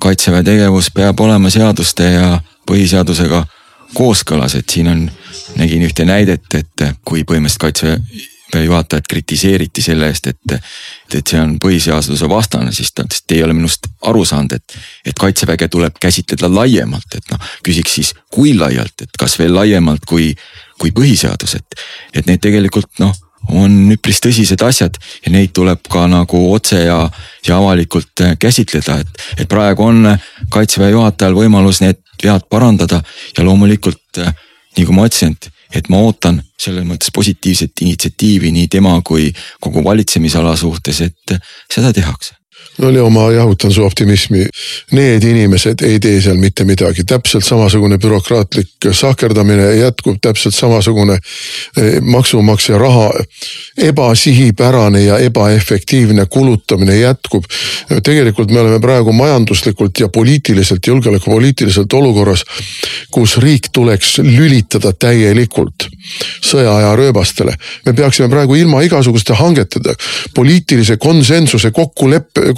[0.00, 2.34] kaitseväe tegevus peab olema seaduste ja
[2.70, 3.44] põhiseadusega
[3.94, 5.06] kooskõlas, et siin on,
[5.58, 8.28] nägin ühte näidet, et kui põhimõtteliselt kaitseväe
[8.58, 10.58] juhatajat kritiseeriti selle eest, et,
[11.14, 14.76] et see on põhiseaduse vastane, siis ta ütles, et ei ole minust aru saanud, et,
[15.06, 20.06] et kaitseväge tuleb käsitleda laiemalt, et noh, küsiks siis, kui laialt, et kas veel laiemalt
[20.08, 20.32] kui,
[20.80, 21.82] kui põhiseadus, et,
[22.14, 23.14] et need tegelikult noh
[23.56, 26.98] on üpris tõsised asjad ja neid tuleb ka nagu otse ja,
[27.46, 30.10] ja avalikult käsitleda, et, et praegu on
[30.52, 33.00] kaitseväe juhatajal võimalus need vead parandada
[33.36, 34.20] ja loomulikult
[34.76, 39.30] nii kui ma ütlesin, et et ma ootan selles mõttes positiivset initsiatiivi nii tema kui
[39.60, 41.38] kogu valitsemisala suhtes, et
[41.72, 42.39] seda tehakse
[42.80, 44.46] no Leo, ma jahutan su optimismi.
[44.92, 52.00] Need inimesed ei tee seal mitte midagi, täpselt samasugune bürokraatlik sahkerdamine jätkub, täpselt samasugune eh,
[52.00, 53.10] maksumaksja raha
[53.76, 57.44] ebasihipärane ja ebaefektiivne kulutamine jätkub.
[58.02, 62.44] tegelikult me oleme praegu majanduslikult ja poliitiliselt, julgeolekupoliitiliselt olukorras,
[63.10, 65.88] kus riik tuleks lülitada täielikult
[66.44, 67.54] sõjaaja rööbastele.
[67.86, 69.94] me peaksime praegu ilma igasuguste hangeteta,
[70.34, 72.49] poliitilise konsensuse kokkuleppe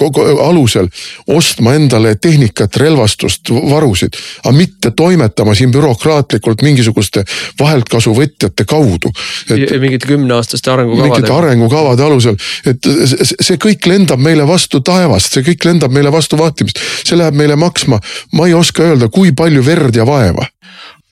[0.44, 0.88] alusel
[1.26, 7.24] ostma endale tehnikat, relvastust, varusid, aga mitte toimetama siin bürokraatlikult mingisuguste
[7.60, 9.12] vaheltkasuvõtjate kaudu.
[9.80, 11.10] mingite kümneaastaste arengukavade.
[11.10, 12.36] mingite arengukavade alusel,
[12.66, 12.88] et
[13.40, 17.56] see kõik lendab meile vastu taevast, see kõik lendab meile vastu vahtimist, see läheb meile
[17.56, 18.00] maksma,
[18.32, 20.46] ma ei oska öelda, kui palju verd ja vaeva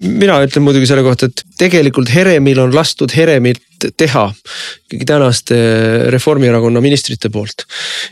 [0.00, 3.60] mina ütlen muidugi selle kohta, et tegelikult Heremil on lastud Heremit
[3.96, 4.26] teha
[4.90, 5.56] ikkagi tänaste
[6.12, 7.64] Reformierakonna ministrite poolt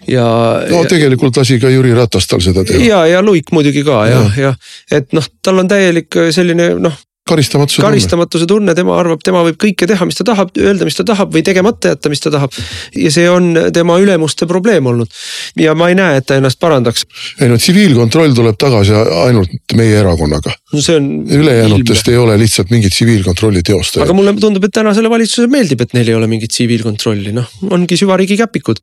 [0.08, 0.24] ja.
[0.70, 2.80] no tegelikult lasi ka Jüri Ratas tal seda teha.
[2.84, 4.56] ja, ja Luik muidugi ka jah, jah,
[4.92, 6.96] et noh, tal on täielik selline noh
[7.28, 11.06] karistamatuse karistamatuse tunne, tema arvab, tema võib kõike teha, mis ta tahab, öelda, mis ta
[11.08, 12.54] tahab või tegemata jätta, mis ta tahab.
[12.96, 15.12] ja see on tema ülemuste probleem olnud
[15.60, 17.06] ja ma ei näe, et ta ennast parandaks.
[17.40, 20.84] ei no tsiviilkontroll tuleb tagasi ainult meie erakonnaga, no
[21.38, 24.14] ülejäänutest ei ole lihtsalt mingit tsiviilkontrolli aga teostajaid.
[24.16, 28.38] mulle tundub, et tänasele valitsusele meeldib, et neil ei ole mingit tsiviilkontrolli, noh, ongi süvariigi
[28.40, 28.82] käpikud.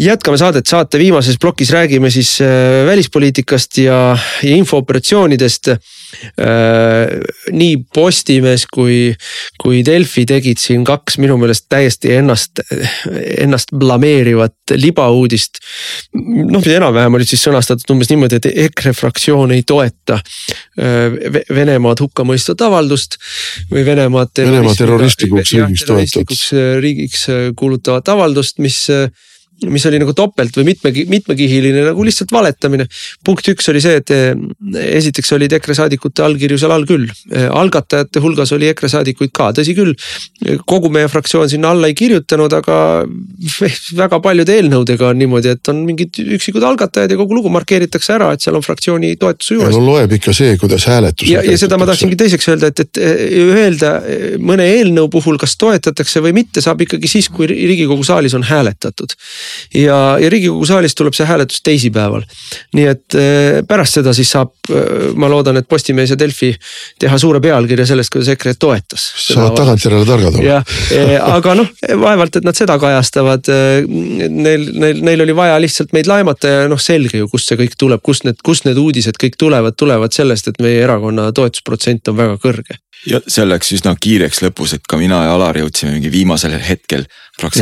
[0.00, 3.98] jätkame saadet, saate viimases plokis räägime siis äh, välispoliitikast ja,
[4.42, 5.78] ja infooperatsioonidest äh,.
[7.52, 9.14] nii Postimees kui,
[9.60, 12.62] kui Delfi tegid siin kaks minu meelest täiesti ennast,
[13.38, 15.58] ennast blameerivat libauudist.
[16.14, 21.44] noh, mis enam-vähem olid siis sõnastatud umbes niimoodi, et EKRE fraktsioon ei toeta äh, Ve-
[21.54, 23.18] Venemaad hukkamõistvat avaldust
[23.70, 24.34] või Venemaad.
[24.38, 27.28] Venemaa terroristlikuks riigiks äh, riigiks
[27.58, 28.84] kuulutavat avaldust, mis
[29.70, 32.86] mis oli nagu topelt või mitme, mitmekihiline nagu lihtsalt valetamine.
[33.24, 34.32] punkt üks oli see, et eh,
[34.98, 39.76] esiteks olid EKRE saadikute allkirju seal all küll, algatajate hulgas oli EKRE saadikuid ka, tõsi
[39.76, 39.94] küll.
[40.66, 42.78] kogu meie fraktsioon sinna alla ei kirjutanud, aga
[44.02, 48.32] väga paljude eelnõudega on niimoodi, et on mingid üksikud algatajad ja kogu lugu markeeritakse ära,
[48.34, 51.78] et seal on fraktsiooni toetuse juures no loeb ikka see, kuidas hääletusel ja, ja seda
[51.80, 53.02] ma tahtsingi teiseks öelda, et, et
[53.54, 53.94] öelda
[54.42, 59.14] mõne eelnõu puhul, kas toetatakse või mitte, saab ikkagi siis, kui riigikogu saalis on hääletatud.
[59.74, 62.24] ja, ja riigikogu saalis tuleb see hääletus teisipäeval.
[62.74, 64.52] nii et eh, pärast seda siis saab,
[65.20, 66.52] ma loodan, et Postimees ja Delfi
[67.00, 69.06] teha suure pealkirja sellest, kuidas EKRE toetas.
[69.26, 70.46] saavad tagantjärele targad olla.
[70.46, 71.70] jah, aga noh,
[72.00, 73.50] vaevalt, et nad seda kajastavad.
[74.34, 77.76] Neil, neil, neil oli vaja lihtsalt meid laimata ja noh, selge ju, kust see kõik
[77.80, 82.18] tuleb, kust need, kust need uudised kõik tulevad, tulevad sellest, et meie erakonna toetusprotsent on
[82.20, 82.78] väga kõrge.
[83.08, 87.06] Ja see läks üsna kiireks lõpus, et ka mina ja Alar jõudsime mingi viimasel hetkel.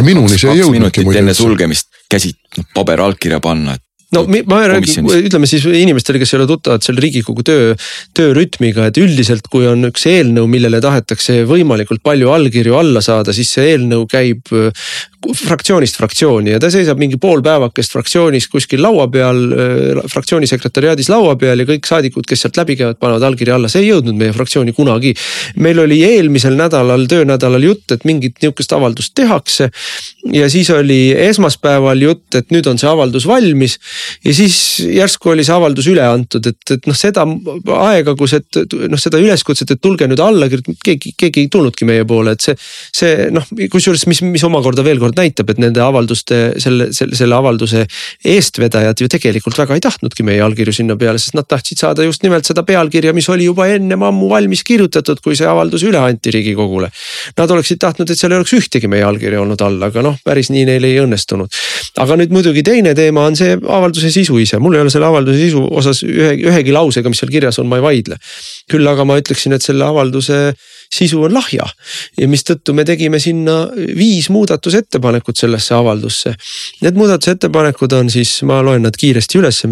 [0.03, 4.69] Minuni see ei jõudnudki muide enne sulgemist käsid noh, paberallkirja panna, et no ma ei
[4.69, 5.29] räägi, Komisjonis.
[5.31, 7.73] ütleme siis inimestele, kes ei ole tuttavad selle riigikogu töö,
[8.17, 13.53] töörütmiga, et üldiselt, kui on üks eelnõu, millele tahetakse võimalikult palju allkirju alla saada, siis
[13.57, 14.53] see eelnõu käib
[15.23, 19.39] fraktsioonist fraktsiooni ja ta seisab mingi pool päevakest fraktsioonis kuskil laua peal,
[20.11, 23.85] fraktsiooni sekretäriaadis laua peal ja kõik saadikud, kes sealt läbi käivad, panevad allkirja alla, see
[23.85, 25.15] ei jõudnud meie fraktsiooni kunagi.
[25.63, 29.71] meil oli eelmisel nädalal, töönädalal jutt, et mingit nihukest avaldust tehakse
[30.33, 33.79] ja siis oli esmaspäeval jutt, et nüüd on see avaldus valmis
[34.25, 37.27] ja siis järsku oli see avaldus üle antud, et, et noh, seda
[37.87, 42.07] aega, kus, et noh, seda üleskutset, et tulge nüüd alla keegi, keegi ei tulnudki meie
[42.09, 42.59] poole, et see.
[42.93, 47.37] see noh, kusjuures, mis, mis omakorda veel kord näitab, et nende avalduste selle, selle, selle
[47.37, 47.85] avalduse
[48.25, 52.25] eestvedajad ju tegelikult väga ei tahtnudki meie allkirju sinna peale, sest nad tahtsid saada just
[52.27, 56.33] nimelt seda pealkirja, mis oli juba ennem ammu valmis kirjutatud, kui see avaldus üle anti
[56.35, 56.91] riigikogule.
[57.39, 60.53] Nad oleksid tahtnud, et seal ei oleks ühtegi meie allkirja olnud all, aga noh, päris
[60.55, 61.61] nii neil ei õnnestunud.
[62.03, 65.39] aga nüüd muidugi teine teema on see avalduse sisu ise, mul ei ole selle avalduse
[65.39, 68.19] sisu osas ühe, ühegi lausega, mis seal kirjas on, ma ei vaidle.
[68.71, 70.55] küll aga ma ütleksin, et selle avalduse
[70.93, 71.67] sisu on lahja
[72.21, 73.65] ja mistõttu me tegime sinna
[73.97, 76.35] viis muudatusettepanekut sellesse avaldusse.
[76.83, 79.63] Need muudatusettepanekud on siis, ma loen nad kiiresti üles.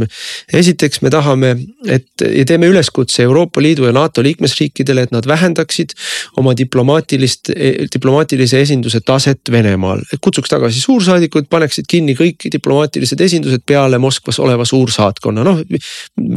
[0.52, 1.56] esiteks me tahame,
[1.86, 5.94] et ja teeme üleskutse Euroopa Liidu ja NATO liikmesriikidele, et nad vähendaksid
[6.36, 7.50] oma diplomaatilist,
[7.94, 10.00] diplomaatilise esinduse taset Venemaal.
[10.20, 15.60] kutsuks tagasi suursaadikud, paneksid kinni kõik diplomaatilised esindused peale Moskvas oleva suursaatkonna, noh.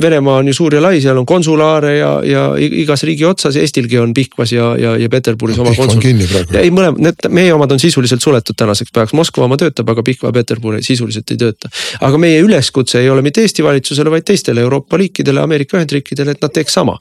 [0.02, 4.00] Venemaa on ju suur ja lai, seal on konsulaare ja, ja igas riigi otsas, Eestilgi
[4.00, 6.58] on Pihkvas ja, ja, ja Peterburis oma Pihkva on konsul.
[6.60, 10.32] ei mõlemad, need meie omad on sisuliselt suletud tänaseks päevaks, Moskva oma töötab, aga Pihkva
[10.32, 11.72] ja Peterburi sisuliselt ei tööta.
[12.02, 16.44] aga meie üleskutse ei ole mitte Eesti valitsusele, vaid teistele Euroopa riikidele, Ameerika Ühendriikidele, et
[16.44, 16.98] nad teeks sama.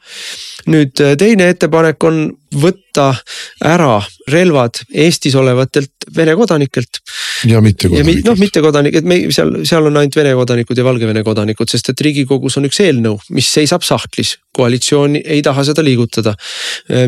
[0.67, 2.23] nüüd teine ettepanek on
[2.55, 3.13] võtta
[3.65, 4.01] ära
[4.31, 7.01] relvad Eestis olevatelt Vene kodanikelt
[7.47, 8.39] ja mitte ja mi- noh, kodanikud.
[8.39, 12.57] mittekodanik, et me seal, seal on ainult Vene kodanikud ja Valgevene kodanikud, sest et riigikogus
[12.59, 14.37] on üks eelnõu, mis seisab sahtlis.
[14.53, 16.35] koalitsioon ei taha seda liigutada,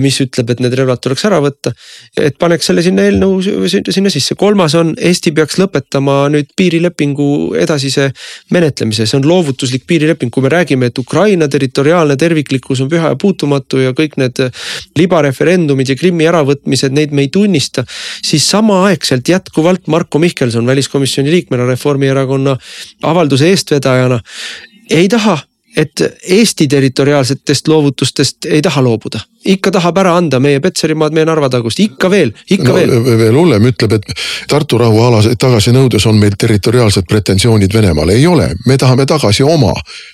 [0.00, 1.74] mis ütleb, et need relvad tuleks ära võtta.
[2.16, 8.12] et paneks selle sinna eelnõu sinna- sisse, kolmas on Eesti peaks lõpetama nüüd piirilepingu edasise
[8.50, 13.16] menetlemise, see on loovutuslik piirileping, kui me räägime, et Ukraina territoriaalne terviklikkus on püha ja
[13.16, 14.40] puutumatu ja kõik need
[15.34, 17.84] libareferendumid ja Krimmi äravõtmised, neid me ei tunnista.
[18.22, 22.56] siis samaaegselt jätkuvalt Marko Mihkelson väliskomisjoni liikmena Reformierakonna
[23.02, 24.20] avalduse eestvedajana
[24.90, 25.38] ei taha
[25.76, 31.50] et Eesti territoriaalsetest loovutustest ei taha loobuda ikka tahab ära anda meie Petserimaad, meie Narva
[31.52, 32.92] tagust, ikka veel, ikka no, veel.
[33.20, 38.78] veel hullem, ütleb, et Tartu rahualaseid tagasinõudes on meil territoriaalsed pretensioonid Venemaale, ei ole, me
[38.80, 39.72] tahame tagasi oma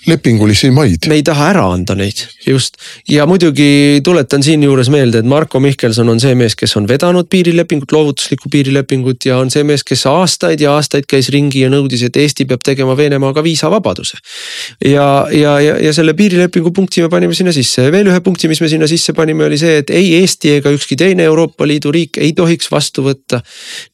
[0.08, 1.06] lepingulisi maid.
[1.10, 2.78] me ei taha ära anda neid, just.
[3.08, 7.92] ja muidugi tuletan siinjuures meelde, et Marko Mihkelson on see mees, kes on vedanud piirilepingut,
[7.94, 12.18] loovutuslikku piirilepingut ja on see mees, kes aastaid ja aastaid käis ringi ja nõudis, et
[12.20, 14.18] Eesti peab tegema Venemaaga viisavabaduse.
[14.84, 18.48] ja, ja, ja, ja selle piirilepingu punkti me panime sinna sisse ja veel ühe punkti,
[18.50, 21.92] mis me sinna sisse panime, oli see, et ei Eesti ega ükski teine Euroopa Liidu
[21.92, 23.40] riik ei tohiks vastu võtta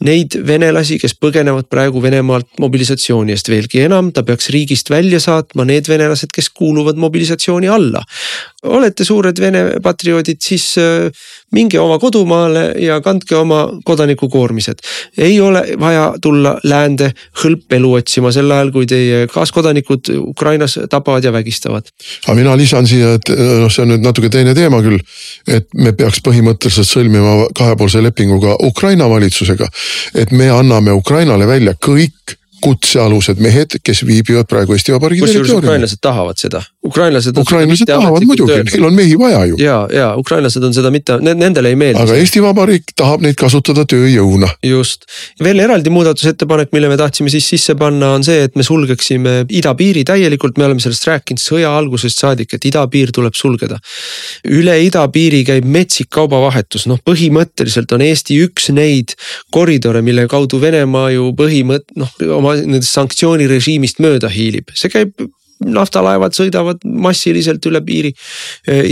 [0.07, 5.67] neid venelasi, kes põgenevad praegu Venemaalt mobilisatsiooni eest, veelgi enam, ta peaks riigist välja saatma
[5.69, 8.03] need venelased, kes kuuluvad mobilisatsiooni alla.
[8.67, 11.11] olete suured Vene patrioodid, siis äh,
[11.55, 14.83] minge oma kodumaale ja kandke oma kodanikukoormised.
[15.19, 17.13] ei ole vaja tulla läände
[17.43, 21.89] hõlpelu otsima sel ajal, kui teie kaaskodanikud Ukrainas tapavad ja vägistavad.
[22.27, 24.99] aga mina lisan siia, et noh, see on nüüd natuke teine teema küll.
[25.47, 29.69] Et me peaks põhimõtteliselt sõlmima kahepoolse lepingu ka Ukraina valitsusega.
[30.15, 35.65] et me anname Ukrainale välja kõik kutsealused mehed, kes viibivad praegu Eesti Vabariigi territooriumil.
[35.65, 37.39] ukrainlased tahavad seda, ukrainlased.
[37.39, 39.57] ukrainlased tahavad muidugi, neil on mehi vaja ju.
[39.61, 42.03] ja, ja ukrainlased on seda mitte, nendele ei meeldi.
[42.03, 44.49] aga Eesti Vabariik tahab neid kasutada tööjõuna.
[44.65, 45.05] just,
[45.43, 50.05] veel eraldi muudatusettepanek, mille me tahtsime siis sisse panna, on see, et me sulgeksime idapiiri
[50.09, 53.79] täielikult, me oleme sellest rääkinud sõja algusest saadik, et idapiir tuleb sulgeda.
[54.45, 59.17] üle idapiiri käib metsik kaubavahetus, noh põhimõtteliselt on Eesti üks neid
[59.53, 62.11] koridore, mille kaudu Venemaa ju põhimõtt-, noh
[62.47, 65.27] oma nendest sanktsioonirežiimist mööda hiilib, see käib
[65.65, 68.13] naftalaevad sõidavad massiliselt üle piiri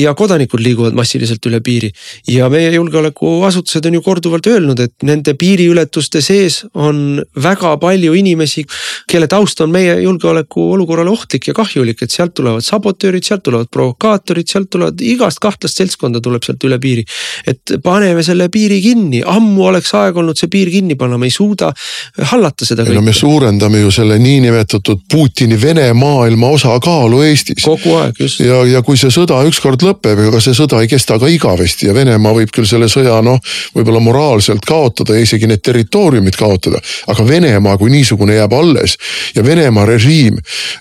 [0.01, 1.91] ja kodanikud liiguvad massiliselt üle piiri.
[2.29, 8.65] ja meie julgeolekuasutused on ju korduvalt öelnud, et nende piiriületuste sees on väga palju inimesi,
[9.11, 13.69] kelle taust on meie julgeoleku olukorrale ohtlik ja kahjulik, et sealt tulevad sabotöörid, sealt tulevad
[13.71, 17.05] provokaatorid, sealt tulevad igast kahtlast seltskonda tuleb sealt üle piiri.
[17.47, 21.35] et paneme selle piiri kinni, ammu oleks aeg olnud see piir kinni panna, me ei
[21.35, 21.73] suuda
[22.33, 22.97] hallata seda kõike.
[22.97, 27.64] no me suurendame ju selle niinimetatud Putini Vene maailma osakaalu Eestis.
[27.64, 28.40] kogu aeg, just.
[28.44, 31.94] ja, ja kui see sõda ükskord lõpeb, ega see sõda ei kesta ka igavesti ja
[31.96, 33.40] Venemaa võib küll selle sõja noh,
[33.76, 36.80] võib-olla moraalselt kaotada ja isegi need territooriumid kaotada.
[37.11, 38.96] aga Venemaa kui niisugune jääb alles
[39.34, 40.38] ja Venemaa režiim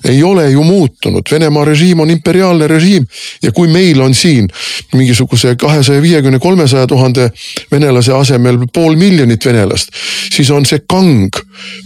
[0.09, 3.07] ei ole ju muutunud, Venemaa režiim on imperiaalne režiim.
[3.43, 4.49] ja kui meil on siin
[4.93, 7.31] mingisuguse kahesaja viiekümne, kolmesaja tuhande
[7.71, 9.89] venelase asemel pool miljonit venelast,
[10.31, 11.29] siis on see kang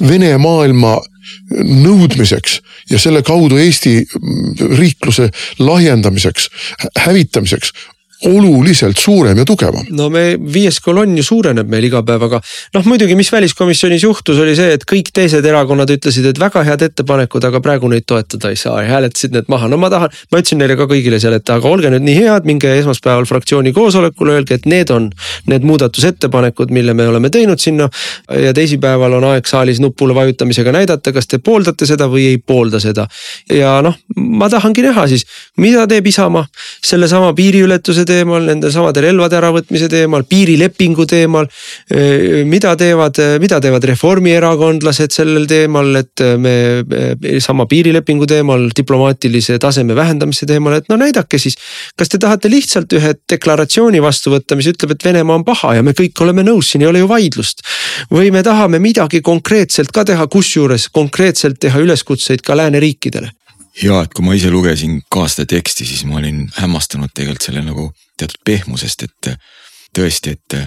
[0.07, 0.97] Vene maailma
[1.51, 2.59] nõudmiseks
[2.91, 3.99] ja selle kaudu Eesti
[4.77, 6.49] riikluse lahjendamiseks,
[7.05, 7.73] hävitamiseks
[8.25, 9.85] oluliselt suurem ja tugevam.
[9.89, 12.39] no me viies kolonn ju suureneb meil iga päev, aga
[12.73, 16.85] noh, muidugi, mis väliskomisjonis juhtus, oli see, et kõik teised erakonnad ütlesid, et väga head
[16.87, 19.69] ettepanekud, aga praegu neid toetada ei saa ja hääletasid need maha.
[19.69, 22.49] no ma tahan, ma ütlesin neile ka kõigile seal, et aga olge nüüd nii head,
[22.49, 25.11] minge esmaspäeval fraktsiooni koosolekule, öelge, et need on
[25.51, 27.89] need muudatusettepanekud, mille me oleme teinud sinna.
[28.33, 32.81] ja teisipäeval on aeg saalis nupule vajutamisega näidata, kas te pooldate seda või ei poolda
[32.81, 33.07] seda.
[33.53, 35.27] ja noh, ma tahangi näha siis,
[35.61, 36.47] mida teeb Isamaa
[36.83, 41.47] sellesama piiriületuse teemal, nende samade relvade äravõtmise teemal, piirilepingu teemal.
[42.47, 46.55] mida teevad, mida teevad reformierakondlased sellel teemal, et me
[47.43, 51.57] sama piirilepingu teemal, diplomaatilise taseme vähendamise teemal, et no näidake siis.
[51.97, 55.83] kas te tahate lihtsalt ühe deklaratsiooni vastu võtta, mis ütleb, et Venemaa on paha ja
[55.83, 57.63] me kõik oleme nõus, siin ei ole ju vaidlust.
[58.11, 63.31] või me tahame midagi konkreetselt ka teha, kusjuures konkreetselt teha üleskutseid ka lääneriikidele
[63.83, 67.63] ja et kui ma ise lugesin ka seda teksti, siis ma olin hämmastunud tegelikult selle
[67.65, 69.31] nagu teatud pehmusest, et
[69.95, 70.57] tõesti, et,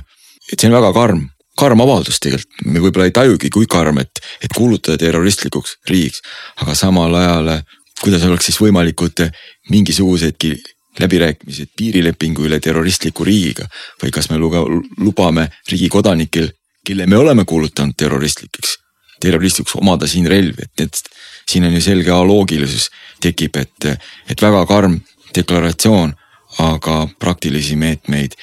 [0.53, 1.25] et see on väga karm,
[1.59, 6.23] karm avaldus tegelikult, me võib-olla ei tajugi, kui karm, et, et kuulutada terroristlikuks riigiks,
[6.63, 7.55] aga samal ajal
[8.01, 9.25] kuidas oleks siis võimalikud
[9.71, 10.55] mingisugusedki
[11.01, 13.67] läbirääkimised piirilepingu üle terroristliku riigiga?
[14.03, 14.63] Või kas me luga,
[14.99, 16.51] lubame riigi kodanikel,
[16.87, 18.77] kelle me oleme kuulutanud terroristlikeks,
[19.21, 21.03] terroristlikuks omada siin relvi, et need
[21.51, 22.91] siin on ju selge aloogilisus.
[23.21, 23.89] Tekib, et,
[24.31, 25.01] et väga karm
[25.37, 26.15] deklaratsioon,
[26.59, 28.37] aga praktilisi meetmeid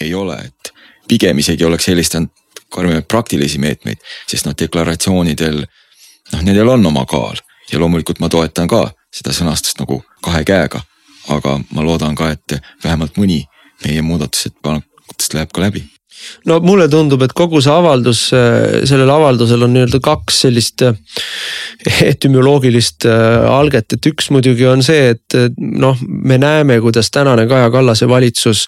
[0.00, 0.72] ei ole, et
[1.08, 2.30] pigem isegi oleks eelistanud
[2.72, 7.36] karmimaid praktilisi meetmeid, sest noh, deklaratsioonidel noh, nendel on oma kaal.
[7.72, 10.82] Ja loomulikult ma toetan ka seda sõnastust nagu kahe käega.
[11.30, 13.44] aga ma loodan ka, et vähemalt mõni
[13.84, 15.91] meie muudatusettepanekutest läheb ka läbi
[16.48, 18.24] no mulle tundub, et kogu see avaldus,
[18.88, 20.94] sellel avaldusel on nii-öelda kaks sellist äh,
[22.12, 27.70] etümoloogilist äh, alget, et üks muidugi on see, et noh, me näeme, kuidas tänane Kaja
[27.74, 28.64] Kallase valitsus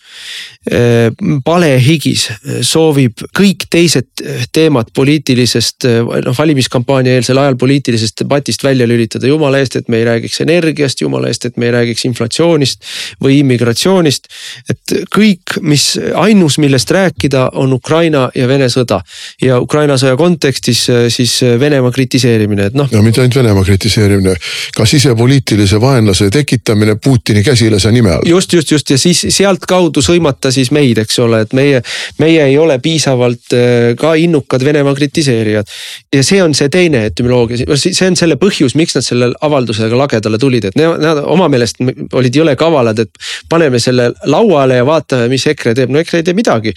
[0.71, 1.11] äh,
[1.45, 2.29] palehigis
[2.65, 4.25] soovib kõik teised
[4.55, 5.87] teemad poliitilisest,
[6.25, 9.27] noh valimiskampaania eelsel ajal poliitilisest debatist välja lülitada.
[9.27, 12.85] jumala eest, et me ei räägiks energiast, jumala eest, et me ei räägiks inflatsioonist
[13.23, 14.29] või immigratsioonist.
[14.71, 19.01] et kõik, mis ainus, millest rääkida, on Ukraina ja Vene sõda
[19.43, 24.35] ja Ukraina sõja kontekstis siis Venemaa kritiseerimine, et noh no mitte ainult Venemaa kritiseerimine,
[24.77, 28.29] ka sisepoliitilise vaenlase tekitamine Putini käsilase nime all.
[28.29, 31.83] just, just, just ja siis sealtkaudu sõimata siis meid, eks ole, et meie,
[32.19, 35.67] meie ei ole piisavalt äh, ka innukad Venemaa kritiseerijad.
[36.15, 40.39] ja see on see teine etümoloogia, see on selle põhjus, miks nad selle avaldusega lagedale
[40.39, 41.81] tulid, et nad oma meelest
[42.13, 46.29] olid jõle kavalad, et paneme selle lauale ja vaatame, mis EKRE teeb, no EKRE ei
[46.29, 46.75] tee midagi.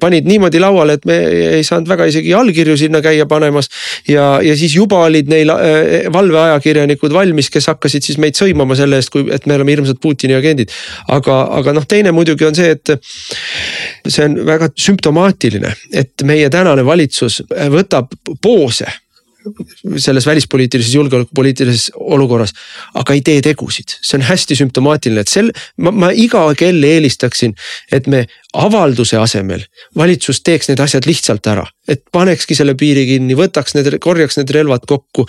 [0.00, 1.18] Panid niimoodi lauale, et me
[1.58, 3.70] ei saanud väga isegi allkirju sinna käia panemas
[4.08, 8.98] ja, ja siis juba olid neil Äh, valveajakirjanikud valmis, kes hakkasid siis meid sõimama selle
[9.00, 10.72] eest, kui, et me oleme hirmsad Putini agendid.
[11.12, 12.92] aga, aga noh, teine muidugi on see, et
[14.08, 18.88] see on väga sümptomaatiline, et meie tänane valitsus võtab poose
[19.96, 22.52] selles välispoliitilises, julgeolekupoliitilises olukorras,
[22.94, 25.50] aga ei tee tegusid, see on hästi sümptomaatiline, et sel,
[25.82, 27.56] ma, ma iga kell eelistaksin,
[27.92, 29.62] et me avalduse asemel
[29.96, 31.64] valitsus teeks need asjad lihtsalt ära.
[31.88, 35.24] et panekski selle piiri kinni, võtaks need, korjaks need relvad kokku,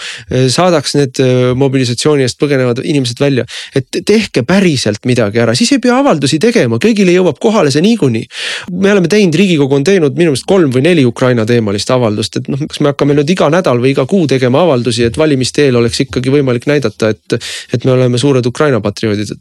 [0.54, 3.46] saadaks need äh, mobilisatsiooni eest põgenevad inimesed välja.
[3.76, 8.26] et tehke päriselt midagi ära, siis ei pea avaldusi tegema, kõigile jõuab kohale see niikuinii.
[8.72, 12.50] me oleme teinud, riigikogu on teinud minu meelest kolm või neli Ukraina teemalist avaldust, et
[12.52, 15.80] noh, kas me hakkame nüüd iga nädal või iga kuu tegema avaldusi, et valimiste eel
[15.82, 17.40] oleks ikkagi võimalik näidata, et,
[17.74, 19.34] et me oleme suured Ukraina patrioodid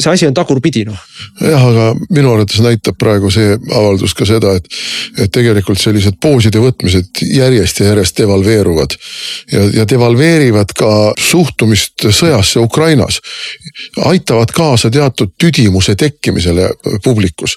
[0.00, 0.98] see asi on tagurpidi noh.
[1.40, 4.66] jah, aga minu arvates näitab praegu see avaldus ka seda, et,
[5.18, 8.96] et tegelikult sellised pooside võtmised järjest ja järjest devalveeruvad.
[9.52, 13.20] ja, ja devalveerivad ka suhtumist sõjasse Ukrainas.
[14.06, 16.70] aitavad kaasa teatud tüdimuse tekkimisele
[17.04, 17.56] publikus.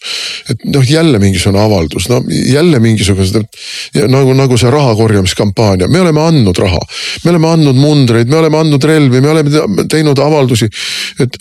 [0.50, 3.42] et noh, jälle mingisugune avaldus, no jälle mingisugused
[4.08, 6.80] nagu, nagu see raha korjamiskampaania, me oleme andnud raha.
[7.24, 10.70] me oleme andnud mundreid, me oleme andnud relvi, me oleme teinud avaldusi,
[11.20, 11.38] et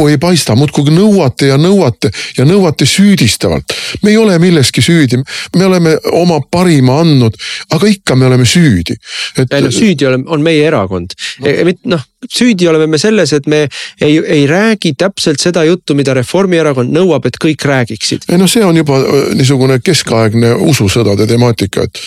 [0.00, 3.72] lõppu ei paista, muudkui nõuate ja nõuate ja nõuate süüdistavalt.
[4.02, 5.20] me ei ole milleski süüdi,
[5.56, 7.34] me oleme oma parima andnud,
[7.70, 8.96] aga ikka me oleme süüdi
[9.36, 9.52] et....
[9.52, 13.62] ei noh, süüdi on, on meie erakond no., noh süüdi oleme me selles, et me
[14.00, 18.28] ei, ei räägi täpselt seda juttu, mida Reformierakond nõuab, et kõik räägiksid.
[18.28, 22.02] ei noh, see on juba äh, niisugune keskaegne ususõdade temaatika, et,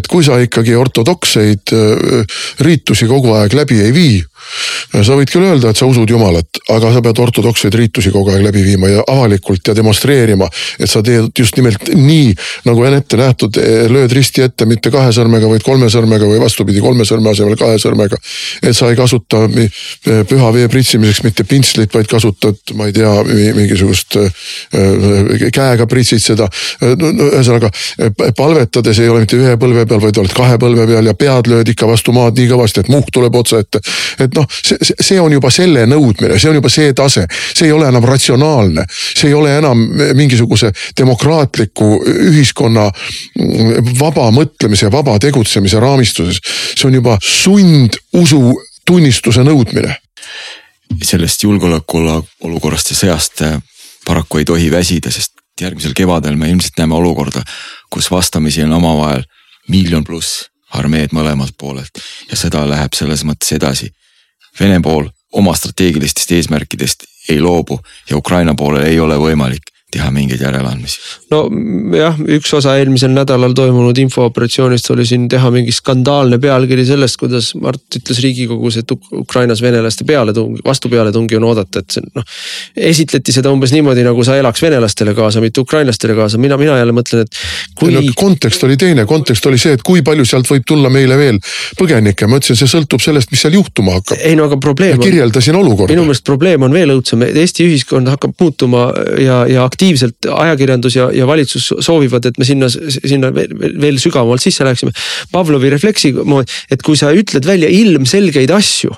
[0.00, 4.22] et kui sa ikkagi ortodokseid äh, riitusi kogu aeg läbi ei vii
[5.02, 8.44] sa võid küll öelda, et sa usud jumalat, aga sa pead ortodokseid riitusi kogu aeg
[8.44, 10.48] läbi viima ja avalikult ja demonstreerima,
[10.78, 12.34] et sa teed just nimelt nii,
[12.68, 13.58] nagu on ette nähtud,
[13.90, 17.80] lööd risti ette mitte kahe sõrmega, vaid kolme sõrmega või vastupidi, kolme sõrme asemel kahe
[17.82, 18.20] sõrmega.
[18.62, 19.43] et sa ei kasuta
[20.28, 23.12] püha vee pritsimiseks mitte pintslit, vaid kasutad, ma ei tea,
[23.56, 26.48] mingisugust äh, käega pritsid seda.
[26.84, 27.70] ühesõnaga
[28.36, 31.70] palvetades ei ole mitte ühe põlve peal, vaid oled kahe põlve peal ja pead lööd
[31.72, 33.80] ikka vastu maad nii kõvasti, et muhk tuleb otsa ette.
[34.20, 37.74] et noh, see, see on juba selle nõudmine, see on juba see tase, see ei
[37.74, 39.80] ole enam ratsionaalne, see ei ole enam
[40.14, 41.90] mingisuguse demokraatliku
[42.30, 42.90] ühiskonna
[44.00, 46.40] vaba mõtlemise, vaba tegutsemise raamistuses.
[46.74, 48.42] see on juba sundusu
[48.86, 49.96] tunnistuse nõudmine.
[51.02, 53.56] sellest julgeolekuolukorrast ja sõjast äh,
[54.04, 57.42] paraku ei tohi väsida, sest järgmisel kevadel me ilmselt näeme olukorda,
[57.90, 59.24] kus vastamisi on omavahel
[59.68, 63.90] miljon pluss armeed mõlemalt poolelt ja sõda läheb selles mõttes edasi
[64.60, 67.80] Vene pool oma strateegilistest eesmärkidest ei loobu
[68.10, 70.98] ja Ukraina poolel ei ole võimalik teha mingeid järeleandmisi.
[71.32, 77.52] nojah, üks osa eelmisel nädalal toimunud infooperatsioonist oli siin teha mingi skandaalne pealkiri sellest, kuidas
[77.60, 82.26] Mart ütles riigikogus, et Ukrainas venelaste pealetung, vastupealetungi on oodata, et see noh.
[82.92, 86.94] esitleti seda umbes niimoodi, nagu sa elaks venelastele kaasa, mitte ukrainlastele kaasa, mina, mina jälle
[86.96, 87.42] mõtlen, et
[87.78, 87.94] kui.
[87.94, 91.40] No, kontekst oli teine, kontekst oli see, et kui palju sealt võib tulla meile veel
[91.78, 94.18] põgenikke, ma ütlesin, see sõltub sellest, mis seal juhtuma hakkab.
[94.20, 94.98] ei no aga probleem.
[95.00, 95.94] kirjeldasin olukorda.
[95.94, 98.88] minu meelest probleem on veel õudsem, Eesti ühiskond hakkab muutuma
[99.20, 103.98] ja, ja aktiivselt aktiivselt ajakirjandus ja, ja valitsus soovivad, et me sinna, sinna veel, veel
[104.00, 104.94] sügavamalt sisse läheksime.
[105.32, 106.14] Pavlovi refleksi
[106.72, 108.94] et kui sa ütled välja ilmselgeid asju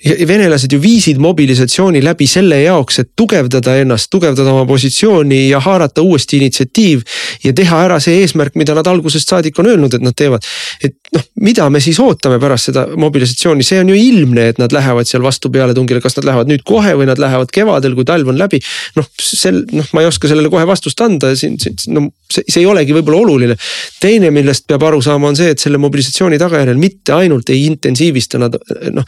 [0.00, 6.02] venelased ju viisid mobilisatsiooni läbi selle jaoks, et tugevdada ennast, tugevdada oma positsiooni ja haarata
[6.02, 7.02] uuesti initsiatiiv.
[7.44, 10.46] ja teha ära see eesmärk, mida nad algusest saadik on öelnud, et nad teevad.
[10.84, 14.72] et noh, mida me siis ootame pärast seda mobilisatsiooni, see on ju ilmne, et nad
[14.72, 18.32] lähevad seal vastu pealetungile, kas nad lähevad nüüd kohe või nad lähevad kevadel, kui talv
[18.32, 18.62] on läbi.
[18.96, 21.60] noh, sel, noh, ma ei oska sellele kohe vastust anda, siin,
[21.92, 23.58] no see, see ei olegi võib-olla oluline.
[24.00, 28.40] teine, millest peab aru saama, on see, et selle mobilisatsiooni tagajärjel mitte ainult ei intensiivista
[28.40, 28.56] nad
[28.96, 29.04] noh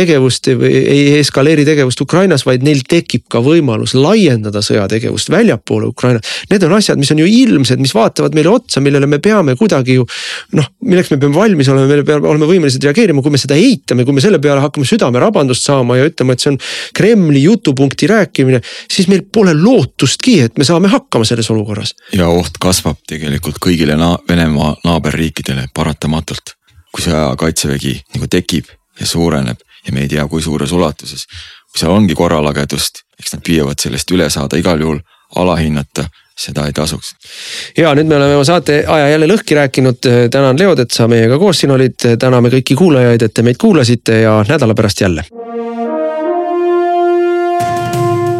[0.00, 6.26] tegevust ei eskaleeri tegevust Ukrainas, vaid neil tekib ka võimalus laiendada sõjategevust väljapoole Ukrainat.
[6.50, 9.98] Need on asjad, mis on ju ilmsed, mis vaatavad meile otsa, millele me peame kuidagi
[9.98, 10.06] ju
[10.58, 14.06] noh, milleks me peame valmis olema, me peame olema võimelised reageerima, kui me seda eitame,
[14.08, 16.60] kui me selle peale hakkame südamerabandust saama ja ütlema, et see on
[16.96, 21.94] Kremli jutupunkti rääkimine, siis meil pole lootustki, et me saame hakkama selles olukorras.
[22.16, 26.56] ja oht kasvab tegelikult kõigile na Venemaa naaberriikidele paratamatult
[26.94, 28.70] kui see kaitsevägi nagu tekib
[29.00, 31.26] ja suureneb ja me ei tea, kui suures ulatuses.
[31.70, 34.98] kui seal ongi korralagedust, eks nad püüavad sellest üle saada, igal juhul
[35.36, 36.08] alahinnata
[36.40, 37.14] seda ei tasuks.
[37.76, 41.38] ja nüüd me oleme oma saate aja jälle lõhki rääkinud, tänan Leod, et sa meiega
[41.38, 45.26] koos siin olid, täname kõiki kuulajaid, et te meid kuulasite ja nädala pärast jälle.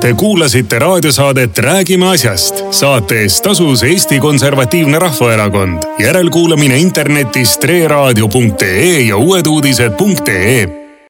[0.01, 2.65] Te kuulasite raadiosaadet Räägime asjast.
[2.71, 5.83] saate eest tasus Eesti Konservatiivne Rahvaerakond.
[5.99, 10.80] järelkuulamine internetis treeraadio.ee ja uueduudised.ee